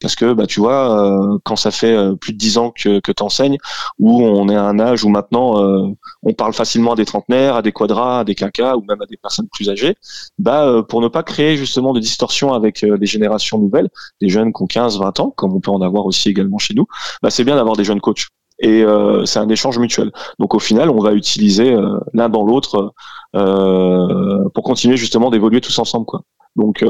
parce 0.01 0.17
que 0.17 0.33
bah 0.33 0.47
tu 0.47 0.61
vois 0.61 1.39
quand 1.45 1.57
ça 1.57 1.71
fait 1.71 1.97
plus 2.21 2.33
de 2.33 2.39
dix 2.39 2.59
ans 2.59 2.71
que 2.71 3.01
que 3.01 3.13
t'enseignes, 3.13 3.59
où 3.99 4.23
on 4.23 4.49
est 4.49 4.57
à 4.57 4.65
un 4.65 4.79
âge 4.79 5.05
où 5.05 5.09
maintenant 5.09 5.93
on 6.23 6.33
parle 6.33 6.53
facilement 6.53 6.93
à 6.93 6.97
des 6.97 7.05
trentenaires, 7.05 7.57
à 7.57 7.63
des 7.63 7.73
quadras, 7.73 8.21
à 8.21 8.25
des 8.25 8.35
quinquas 8.35 8.77
ou 8.77 8.85
même 8.89 9.01
à 9.01 9.07
des 9.07 9.17
personnes 9.17 9.49
plus 9.53 9.69
âgées, 9.71 9.97
bah 10.39 10.83
pour 10.89 11.01
ne 11.01 11.09
pas 11.09 11.23
créer 11.23 11.57
justement 11.57 11.93
de 11.93 12.01
distorsion 12.01 12.53
avec 12.53 12.83
les 12.83 13.07
générations 13.07 13.59
nouvelles, 13.59 13.89
des 14.21 14.29
jeunes 14.29 14.53
qui 14.53 14.63
ont 14.63 14.67
15 14.67 14.99
20 14.99 15.21
ans, 15.21 15.31
comme 15.31 15.55
on 15.55 15.61
peut 15.61 15.71
en 15.71 15.83
avoir 15.83 16.07
aussi 16.07 16.29
également 16.29 16.59
chez 16.59 16.75
nous, 16.75 16.87
bah, 17.23 17.31
c'est 17.31 17.45
bien 17.45 17.57
d'avoir 17.57 17.77
des 17.77 17.85
jeunes 17.85 18.01
coachs. 18.01 18.27
Et 18.59 18.83
euh, 18.83 19.25
c'est 19.25 19.39
un 19.39 19.49
échange 19.49 19.79
mutuel. 19.79 20.13
Donc 20.39 20.55
au 20.55 20.59
final, 20.59 20.91
on 20.91 21.01
va 21.01 21.15
utiliser 21.15 21.73
euh, 21.73 21.99
l'un 22.13 22.29
dans 22.29 22.45
l'autre 22.45 22.95
euh, 23.35 24.49
pour 24.55 24.63
continuer 24.63 24.97
justement 24.97 25.31
d'évoluer 25.31 25.61
tous 25.61 25.79
ensemble. 25.79 26.07
Quoi. 26.07 26.23
Donc 26.55 26.85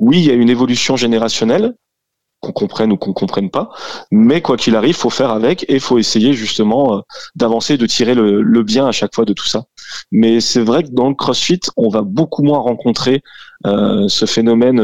oui, 0.00 0.18
il 0.18 0.24
y 0.24 0.30
a 0.30 0.34
une 0.34 0.50
évolution 0.50 0.96
générationnelle, 0.96 1.74
qu'on 2.40 2.52
comprenne 2.52 2.92
ou 2.92 2.96
qu'on 2.96 3.12
comprenne 3.12 3.50
pas, 3.50 3.70
mais 4.10 4.40
quoi 4.40 4.56
qu'il 4.56 4.76
arrive, 4.76 4.94
faut 4.94 5.10
faire 5.10 5.30
avec 5.30 5.64
et 5.68 5.80
faut 5.80 5.98
essayer 5.98 6.34
justement 6.34 7.02
d'avancer, 7.34 7.76
de 7.76 7.86
tirer 7.86 8.14
le, 8.14 8.62
bien 8.62 8.86
à 8.86 8.92
chaque 8.92 9.14
fois 9.14 9.24
de 9.24 9.32
tout 9.32 9.46
ça. 9.46 9.64
Mais 10.12 10.40
c'est 10.40 10.62
vrai 10.62 10.84
que 10.84 10.90
dans 10.90 11.08
le 11.08 11.14
CrossFit, 11.14 11.60
on 11.76 11.88
va 11.88 12.02
beaucoup 12.02 12.42
moins 12.42 12.58
rencontrer 12.58 13.22
ce 13.64 14.26
phénomène 14.26 14.80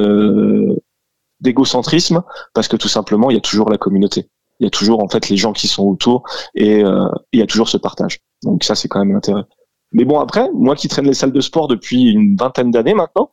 d'égocentrisme 1.40 2.22
parce 2.54 2.66
que 2.66 2.76
tout 2.76 2.88
simplement 2.88 3.30
il 3.30 3.34
y 3.34 3.36
a 3.36 3.42
toujours 3.42 3.70
la 3.70 3.78
communauté. 3.78 4.28
Il 4.60 4.64
y 4.64 4.66
a 4.66 4.70
toujours 4.70 5.02
en 5.02 5.08
fait 5.08 5.28
les 5.28 5.36
gens 5.36 5.52
qui 5.52 5.68
sont 5.68 5.84
autour 5.84 6.24
et 6.54 6.82
euh, 6.84 7.08
il 7.32 7.40
y 7.40 7.42
a 7.42 7.46
toujours 7.46 7.68
ce 7.68 7.76
partage. 7.76 8.20
Donc 8.42 8.64
ça 8.64 8.74
c'est 8.74 8.88
quand 8.88 8.98
même 8.98 9.12
l'intérêt 9.12 9.44
mais 9.94 10.04
bon 10.04 10.20
après 10.20 10.48
moi 10.54 10.74
qui 10.76 10.88
traîne 10.88 11.06
les 11.06 11.14
salles 11.14 11.32
de 11.32 11.40
sport 11.40 11.68
depuis 11.68 12.02
une 12.02 12.36
vingtaine 12.36 12.70
d'années 12.70 12.94
maintenant 12.94 13.30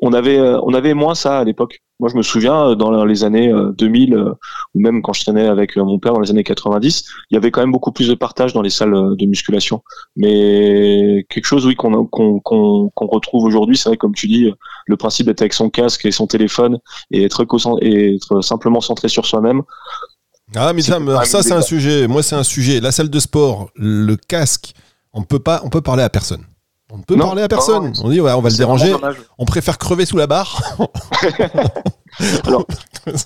on 0.00 0.12
avait 0.12 0.38
euh, 0.38 0.60
on 0.62 0.74
avait 0.74 0.94
moins 0.94 1.14
ça 1.14 1.40
à 1.40 1.44
l'époque 1.44 1.80
moi, 2.02 2.10
je 2.10 2.16
me 2.16 2.22
souviens 2.22 2.70
euh, 2.70 2.74
dans 2.74 3.04
les 3.04 3.22
années 3.22 3.52
2000 3.78 4.14
euh, 4.14 4.32
ou 4.74 4.80
même 4.80 5.02
quand 5.02 5.12
je 5.12 5.22
traînais 5.22 5.46
avec 5.46 5.76
mon 5.76 6.00
père 6.00 6.14
dans 6.14 6.20
les 6.20 6.32
années 6.32 6.42
90, 6.42 7.04
il 7.30 7.34
y 7.34 7.36
avait 7.36 7.52
quand 7.52 7.60
même 7.60 7.70
beaucoup 7.70 7.92
plus 7.92 8.08
de 8.08 8.14
partage 8.14 8.52
dans 8.52 8.60
les 8.60 8.70
salles 8.70 9.14
de 9.16 9.24
musculation. 9.24 9.84
Mais 10.16 11.24
quelque 11.28 11.44
chose, 11.44 11.64
oui, 11.64 11.76
qu'on 11.76 12.08
qu'on 12.08 12.90
retrouve 12.96 13.44
aujourd'hui, 13.44 13.76
c'est 13.76 13.88
vrai, 13.88 13.98
comme 13.98 14.16
tu 14.16 14.26
dis, 14.26 14.52
le 14.86 14.96
principe 14.96 15.26
d'être 15.26 15.42
avec 15.42 15.52
son 15.52 15.70
casque 15.70 16.04
et 16.04 16.10
son 16.10 16.26
téléphone 16.26 16.80
et 17.12 17.22
être, 17.22 17.46
et 17.82 18.16
être 18.16 18.40
simplement 18.40 18.80
centré 18.80 19.06
sur 19.08 19.24
soi-même. 19.24 19.62
Ah, 20.56 20.72
mais 20.72 20.82
ça, 20.82 20.98
ça 21.24 21.44
c'est 21.44 21.52
un 21.52 21.62
sujet. 21.62 22.08
Moi, 22.08 22.24
c'est 22.24 22.34
un 22.34 22.42
sujet. 22.42 22.80
La 22.80 22.90
salle 22.90 23.10
de 23.10 23.20
sport, 23.20 23.70
le 23.76 24.16
casque, 24.16 24.72
on 25.12 25.22
peut 25.22 25.38
pas, 25.38 25.60
on 25.64 25.70
peut 25.70 25.80
parler 25.80 26.02
à 26.02 26.10
personne. 26.10 26.44
On 26.92 26.98
ne 26.98 27.02
peut 27.04 27.16
parler 27.16 27.42
à 27.42 27.48
personne. 27.48 27.94
on 28.04 28.10
dit, 28.10 28.20
ouais, 28.20 28.32
on 28.32 28.42
va 28.42 28.50
le 28.50 28.56
déranger. 28.56 28.94
On 29.38 29.46
préfère 29.46 29.78
crever 29.78 30.04
sous 30.04 30.18
la 30.18 30.26
barre. 30.26 30.60
Alors, 32.44 32.66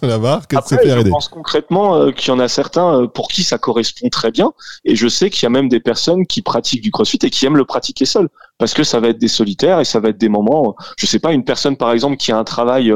la 0.02 0.18
barre 0.18 0.46
que 0.46 0.56
après, 0.56 0.78
je 0.84 1.08
pense 1.08 1.28
concrètement 1.28 1.96
euh, 1.96 2.12
qu'il 2.12 2.28
y 2.28 2.30
en 2.30 2.38
a 2.38 2.46
certains 2.46 3.02
euh, 3.02 3.06
pour 3.08 3.26
qui 3.26 3.42
ça 3.42 3.58
correspond 3.58 4.08
très 4.08 4.30
bien. 4.30 4.52
Et 4.84 4.94
je 4.94 5.08
sais 5.08 5.28
qu'il 5.28 5.42
y 5.42 5.46
a 5.46 5.50
même 5.50 5.68
des 5.68 5.80
personnes 5.80 6.24
qui 6.28 6.42
pratiquent 6.42 6.82
du 6.82 6.92
crossfit 6.92 7.18
et 7.24 7.30
qui 7.30 7.44
aiment 7.46 7.56
le 7.56 7.64
pratiquer 7.64 8.04
seul. 8.04 8.28
Parce 8.58 8.72
que 8.72 8.84
ça 8.84 9.00
va 9.00 9.08
être 9.08 9.18
des 9.18 9.26
solitaires 9.26 9.80
et 9.80 9.84
ça 9.84 9.98
va 9.98 10.10
être 10.10 10.18
des 10.18 10.28
moments. 10.28 10.76
Je 10.96 11.06
sais 11.06 11.18
pas, 11.18 11.32
une 11.32 11.44
personne 11.44 11.76
par 11.76 11.90
exemple 11.90 12.16
qui 12.16 12.30
a 12.30 12.38
un 12.38 12.44
travail 12.44 12.94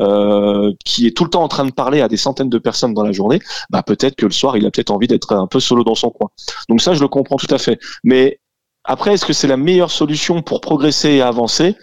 euh, 0.00 0.72
qui 0.84 1.06
est 1.06 1.16
tout 1.16 1.24
le 1.24 1.30
temps 1.30 1.42
en 1.42 1.48
train 1.48 1.64
de 1.64 1.72
parler 1.72 2.02
à 2.02 2.08
des 2.08 2.18
centaines 2.18 2.50
de 2.50 2.58
personnes 2.58 2.92
dans 2.92 3.02
la 3.02 3.12
journée, 3.12 3.40
bah 3.70 3.82
peut-être 3.82 4.16
que 4.16 4.26
le 4.26 4.32
soir 4.32 4.58
il 4.58 4.66
a 4.66 4.70
peut-être 4.70 4.90
envie 4.90 5.08
d'être 5.08 5.34
un 5.34 5.46
peu 5.46 5.60
solo 5.60 5.84
dans 5.84 5.94
son 5.94 6.10
coin. 6.10 6.28
Donc 6.68 6.82
ça, 6.82 6.92
je 6.92 7.00
le 7.00 7.08
comprends 7.08 7.36
tout 7.36 7.52
à 7.52 7.58
fait. 7.58 7.80
Mais 8.04 8.40
après, 8.84 9.14
est-ce 9.14 9.24
que 9.24 9.32
c'est 9.32 9.46
la 9.46 9.56
meilleure 9.56 9.90
solution 9.90 10.42
pour 10.42 10.60
progresser 10.60 11.10
et 11.10 11.22
avancer? 11.22 11.76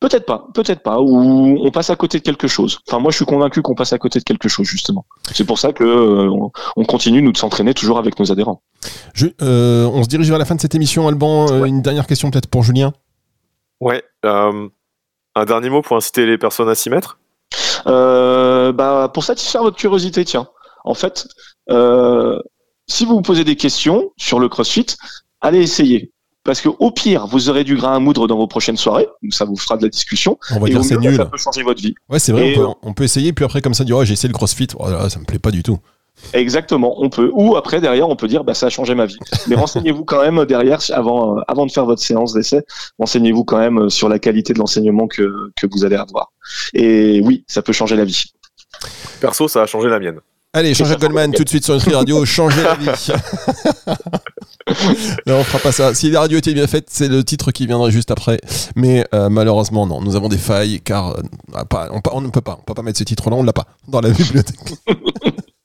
Peut-être 0.00 0.26
pas, 0.26 0.46
peut-être 0.54 0.82
pas, 0.82 1.00
ou 1.00 1.58
on 1.60 1.70
passe 1.72 1.90
à 1.90 1.96
côté 1.96 2.18
de 2.18 2.22
quelque 2.22 2.46
chose. 2.46 2.78
Enfin, 2.86 3.00
moi, 3.00 3.10
je 3.10 3.16
suis 3.16 3.24
convaincu 3.24 3.62
qu'on 3.62 3.74
passe 3.74 3.92
à 3.92 3.98
côté 3.98 4.20
de 4.20 4.24
quelque 4.24 4.48
chose, 4.48 4.66
justement. 4.66 5.04
C'est 5.32 5.44
pour 5.44 5.58
ça 5.58 5.72
que 5.72 5.82
euh, 5.82 6.30
on 6.76 6.84
continue, 6.84 7.20
nous, 7.20 7.32
de 7.32 7.36
s'entraîner 7.36 7.74
toujours 7.74 7.98
avec 7.98 8.18
nos 8.20 8.30
adhérents. 8.30 8.62
Euh, 9.42 9.86
on 9.86 10.04
se 10.04 10.08
dirige 10.08 10.28
vers 10.28 10.38
la 10.38 10.44
fin 10.44 10.54
de 10.54 10.60
cette 10.60 10.76
émission, 10.76 11.08
Alban. 11.08 11.50
Euh, 11.50 11.64
une 11.64 11.82
dernière 11.82 12.06
question 12.06 12.30
peut-être 12.30 12.46
pour 12.46 12.62
Julien. 12.62 12.92
Ouais. 13.80 14.04
un 14.22 15.44
dernier 15.46 15.68
mot 15.68 15.82
pour 15.82 15.96
inciter 15.96 16.26
les 16.26 16.38
personnes 16.38 16.68
à 16.68 16.76
s'y 16.76 16.90
mettre? 16.90 17.18
Bah, 17.84 19.10
Pour 19.12 19.24
satisfaire 19.24 19.64
votre 19.64 19.76
curiosité, 19.76 20.24
tiens. 20.24 20.46
En 20.84 20.94
fait, 20.94 21.26
si 22.86 23.04
vous 23.04 23.16
vous 23.16 23.22
posez 23.22 23.42
des 23.42 23.56
questions 23.56 24.12
sur 24.16 24.38
le 24.38 24.48
CrossFit, 24.48 24.86
allez 25.40 25.60
essayer. 25.60 26.12
Parce 26.44 26.60
que 26.62 26.68
au 26.78 26.90
pire, 26.90 27.26
vous 27.26 27.50
aurez 27.50 27.62
du 27.64 27.76
grain 27.76 27.96
à 27.96 27.98
moudre 27.98 28.26
dans 28.26 28.36
vos 28.36 28.46
prochaines 28.46 28.78
soirées, 28.78 29.06
ça 29.30 29.44
vous 29.44 29.56
fera 29.56 29.76
de 29.76 29.82
la 29.82 29.90
discussion. 29.90 30.38
On 30.54 30.60
va 30.60 30.68
dire 30.68 30.82
c'est 30.82 30.96
nul. 30.96 31.16
Ça 31.16 31.26
peut 31.26 31.36
changer 31.36 31.62
votre 31.62 31.82
vie. 31.82 31.94
Ouais, 32.08 32.18
c'est 32.18 32.32
vrai. 32.32 32.56
On 32.82 32.94
peut, 32.94 33.04
essayer, 33.04 33.32
puis 33.32 33.44
après 33.44 33.60
comme 33.60 33.74
ça 33.74 33.84
dire 33.84 33.98
oh, 33.98 34.04
j'ai 34.04 34.14
essayé 34.14 34.28
le 34.28 34.34
CrossFit, 34.34 34.68
oh 34.78 34.86
ça 35.08 35.18
me 35.18 35.24
plaît 35.24 35.38
pas 35.38 35.50
du 35.50 35.62
tout. 35.62 35.78
Exactement, 36.32 37.02
on 37.02 37.10
peut. 37.10 37.30
Ou 37.34 37.56
après 37.56 37.80
derrière, 37.80 38.08
on 38.08 38.16
peut 38.16 38.28
dire 38.28 38.44
bah 38.44 38.54
ça 38.54 38.66
a 38.66 38.70
changé 38.70 38.94
ma 38.94 39.06
vie. 39.06 39.18
Mais 39.46 39.56
renseignez-vous 39.56 40.04
quand 40.04 40.22
même 40.22 40.44
derrière 40.46 40.80
avant 40.92 41.36
euh, 41.36 41.40
avant 41.48 41.66
de 41.66 41.70
faire 41.70 41.84
votre 41.84 42.02
séance 42.02 42.32
d'essai. 42.32 42.64
Renseignez-vous 42.98 43.44
quand 43.44 43.58
même 43.58 43.78
euh, 43.80 43.88
sur 43.88 44.08
la 44.08 44.18
qualité 44.18 44.52
de 44.52 44.58
l'enseignement 44.58 45.06
que 45.06 45.52
que 45.56 45.66
vous 45.70 45.84
allez 45.84 45.96
avoir. 45.96 46.32
Et 46.74 47.20
oui, 47.24 47.44
ça 47.46 47.62
peut 47.62 47.72
changer 47.72 47.96
la 47.96 48.04
vie. 48.04 48.24
Perso, 49.20 49.48
ça 49.48 49.62
a 49.62 49.66
changé 49.66 49.88
la 49.88 50.00
mienne. 50.00 50.20
Allez, 50.54 50.72
Jean-Jacques 50.72 51.00
Goldman, 51.00 51.30
tout 51.32 51.44
de 51.44 51.48
suite 51.48 51.64
sur 51.64 51.74
Nutri 51.74 51.94
Radio, 51.94 52.24
changer 52.24 52.62
la 52.62 52.74
vie. 52.74 52.86
non, 55.26 55.40
on 55.40 55.44
fera 55.44 55.58
pas 55.58 55.72
ça. 55.72 55.92
Si 55.94 56.10
la 56.10 56.20
radio 56.20 56.38
était 56.38 56.54
bien 56.54 56.66
faite, 56.66 56.86
c'est 56.88 57.08
le 57.08 57.22
titre 57.22 57.52
qui 57.52 57.66
viendrait 57.66 57.90
juste 57.90 58.10
après. 58.10 58.40
Mais 58.74 59.04
euh, 59.14 59.28
malheureusement, 59.28 59.86
non. 59.86 60.00
Nous 60.00 60.16
avons 60.16 60.28
des 60.28 60.38
failles 60.38 60.80
car 60.80 61.10
euh, 61.10 61.20
on, 62.12 62.22
ne 62.22 62.30
peut 62.30 62.40
pas. 62.40 62.56
On 62.60 62.62
peut 62.62 62.72
pas 62.72 62.80
mettre 62.80 62.98
ce 62.98 63.04
titre-là. 63.04 63.36
On 63.36 63.42
l'a 63.42 63.52
pas 63.52 63.66
dans 63.88 64.00
la 64.00 64.08
bibliothèque. 64.08 64.56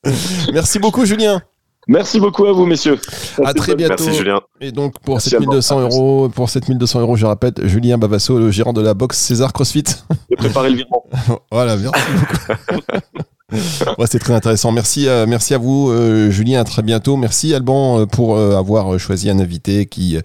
Merci 0.54 0.80
beaucoup, 0.80 1.06
Julien. 1.06 1.42
Merci 1.88 2.20
beaucoup 2.20 2.46
à 2.46 2.52
vous, 2.52 2.66
messieurs. 2.66 3.00
À 3.44 3.54
très 3.54 3.76
bientôt. 3.76 4.04
Merci, 4.04 4.18
Julien. 4.18 4.42
Et 4.60 4.74
donc, 4.74 5.00
pour 5.00 5.22
7200 5.22 5.80
euros, 5.80 6.28
pour 6.28 6.50
7200 6.50 7.00
euros, 7.00 7.16
je 7.16 7.26
répète, 7.26 7.66
Julien 7.66 7.98
Bavasso, 7.98 8.38
le 8.38 8.52
gérant 8.52 8.74
de 8.74 8.82
la 8.82 8.94
boxe 8.94 9.18
César 9.18 9.54
CrossFit. 9.54 9.86
J'ai 10.30 10.36
préparé 10.36 10.72
le 10.72 10.76
virement. 10.76 11.06
voilà, 11.52 11.78
merci 11.78 12.04
beaucoup. 12.16 12.82
ouais, 13.98 14.06
c'est 14.10 14.20
très 14.20 14.34
intéressant. 14.34 14.72
Merci, 14.72 15.08
euh, 15.08 15.26
merci 15.28 15.54
à 15.54 15.58
vous, 15.58 15.90
euh, 15.90 16.30
Julien. 16.30 16.62
À 16.62 16.64
très 16.64 16.82
bientôt. 16.82 17.18
Merci, 17.18 17.54
Alban, 17.54 18.00
euh, 18.00 18.06
pour 18.06 18.38
avoir 18.38 18.98
choisi 19.00 19.30
un 19.30 19.40
invité 19.40 19.86
qui 19.86 20.18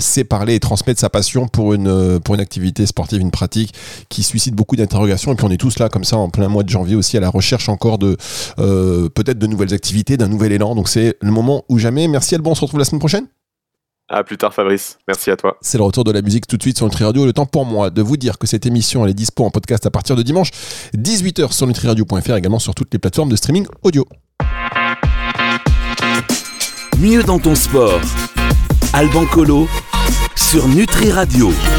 sait 0.00 0.24
parler 0.24 0.54
et 0.54 0.60
transmettre 0.60 1.00
sa 1.00 1.10
passion 1.10 1.48
pour 1.48 1.74
une, 1.74 2.20
pour 2.20 2.34
une 2.34 2.40
activité 2.40 2.86
sportive, 2.86 3.20
une 3.20 3.30
pratique 3.30 3.74
qui 4.08 4.22
suscite 4.22 4.54
beaucoup 4.54 4.76
d'interrogations. 4.76 5.32
Et 5.32 5.34
puis, 5.34 5.46
on 5.46 5.50
est 5.50 5.56
tous 5.56 5.78
là, 5.78 5.88
comme 5.88 6.04
ça, 6.04 6.16
en 6.16 6.28
plein 6.28 6.48
mois 6.48 6.62
de 6.62 6.68
janvier 6.68 6.96
aussi, 6.96 7.16
à 7.16 7.20
la 7.20 7.30
recherche 7.30 7.68
encore 7.68 7.98
de 7.98 8.16
peut-être 8.56 9.38
de 9.38 9.46
nouvelles 9.46 9.74
activités, 9.74 10.16
d'un 10.16 10.28
nouvel 10.28 10.52
élan. 10.52 10.74
Donc, 10.74 10.88
c'est 10.88 11.16
le 11.20 11.30
moment 11.30 11.64
ou 11.68 11.78
jamais. 11.78 12.08
Merci, 12.08 12.34
Alban. 12.34 12.52
On 12.52 12.54
se 12.54 12.60
retrouve 12.62 12.80
la 12.80 12.84
semaine 12.84 13.00
prochaine. 13.00 13.26
À 14.10 14.24
plus 14.24 14.38
tard 14.38 14.54
Fabrice, 14.54 14.98
merci 15.06 15.30
à 15.30 15.36
toi. 15.36 15.58
C'est 15.60 15.76
le 15.76 15.84
retour 15.84 16.02
de 16.02 16.10
la 16.12 16.22
musique 16.22 16.46
tout 16.46 16.56
de 16.56 16.62
suite 16.62 16.78
sur 16.78 16.86
Nutri 16.86 17.04
Radio. 17.04 17.26
Le 17.26 17.34
temps 17.34 17.44
pour 17.44 17.66
moi 17.66 17.90
de 17.90 18.00
vous 18.00 18.16
dire 18.16 18.38
que 18.38 18.46
cette 18.46 18.64
émission 18.64 19.04
elle 19.04 19.10
est 19.10 19.14
dispo 19.14 19.44
en 19.44 19.50
podcast 19.50 19.84
à 19.84 19.90
partir 19.90 20.16
de 20.16 20.22
dimanche 20.22 20.50
18h 20.96 21.52
sur 21.52 21.66
nutriradio.fr 21.66 22.36
également 22.36 22.58
sur 22.58 22.74
toutes 22.74 22.92
les 22.92 22.98
plateformes 22.98 23.28
de 23.28 23.36
streaming 23.36 23.66
audio. 23.82 24.06
Mieux 26.98 27.22
dans 27.22 27.38
ton 27.38 27.54
sport. 27.54 28.00
Alban 28.94 29.26
Colo 29.26 29.68
sur 30.34 30.66
Nutri 30.68 31.12
Radio. 31.12 31.52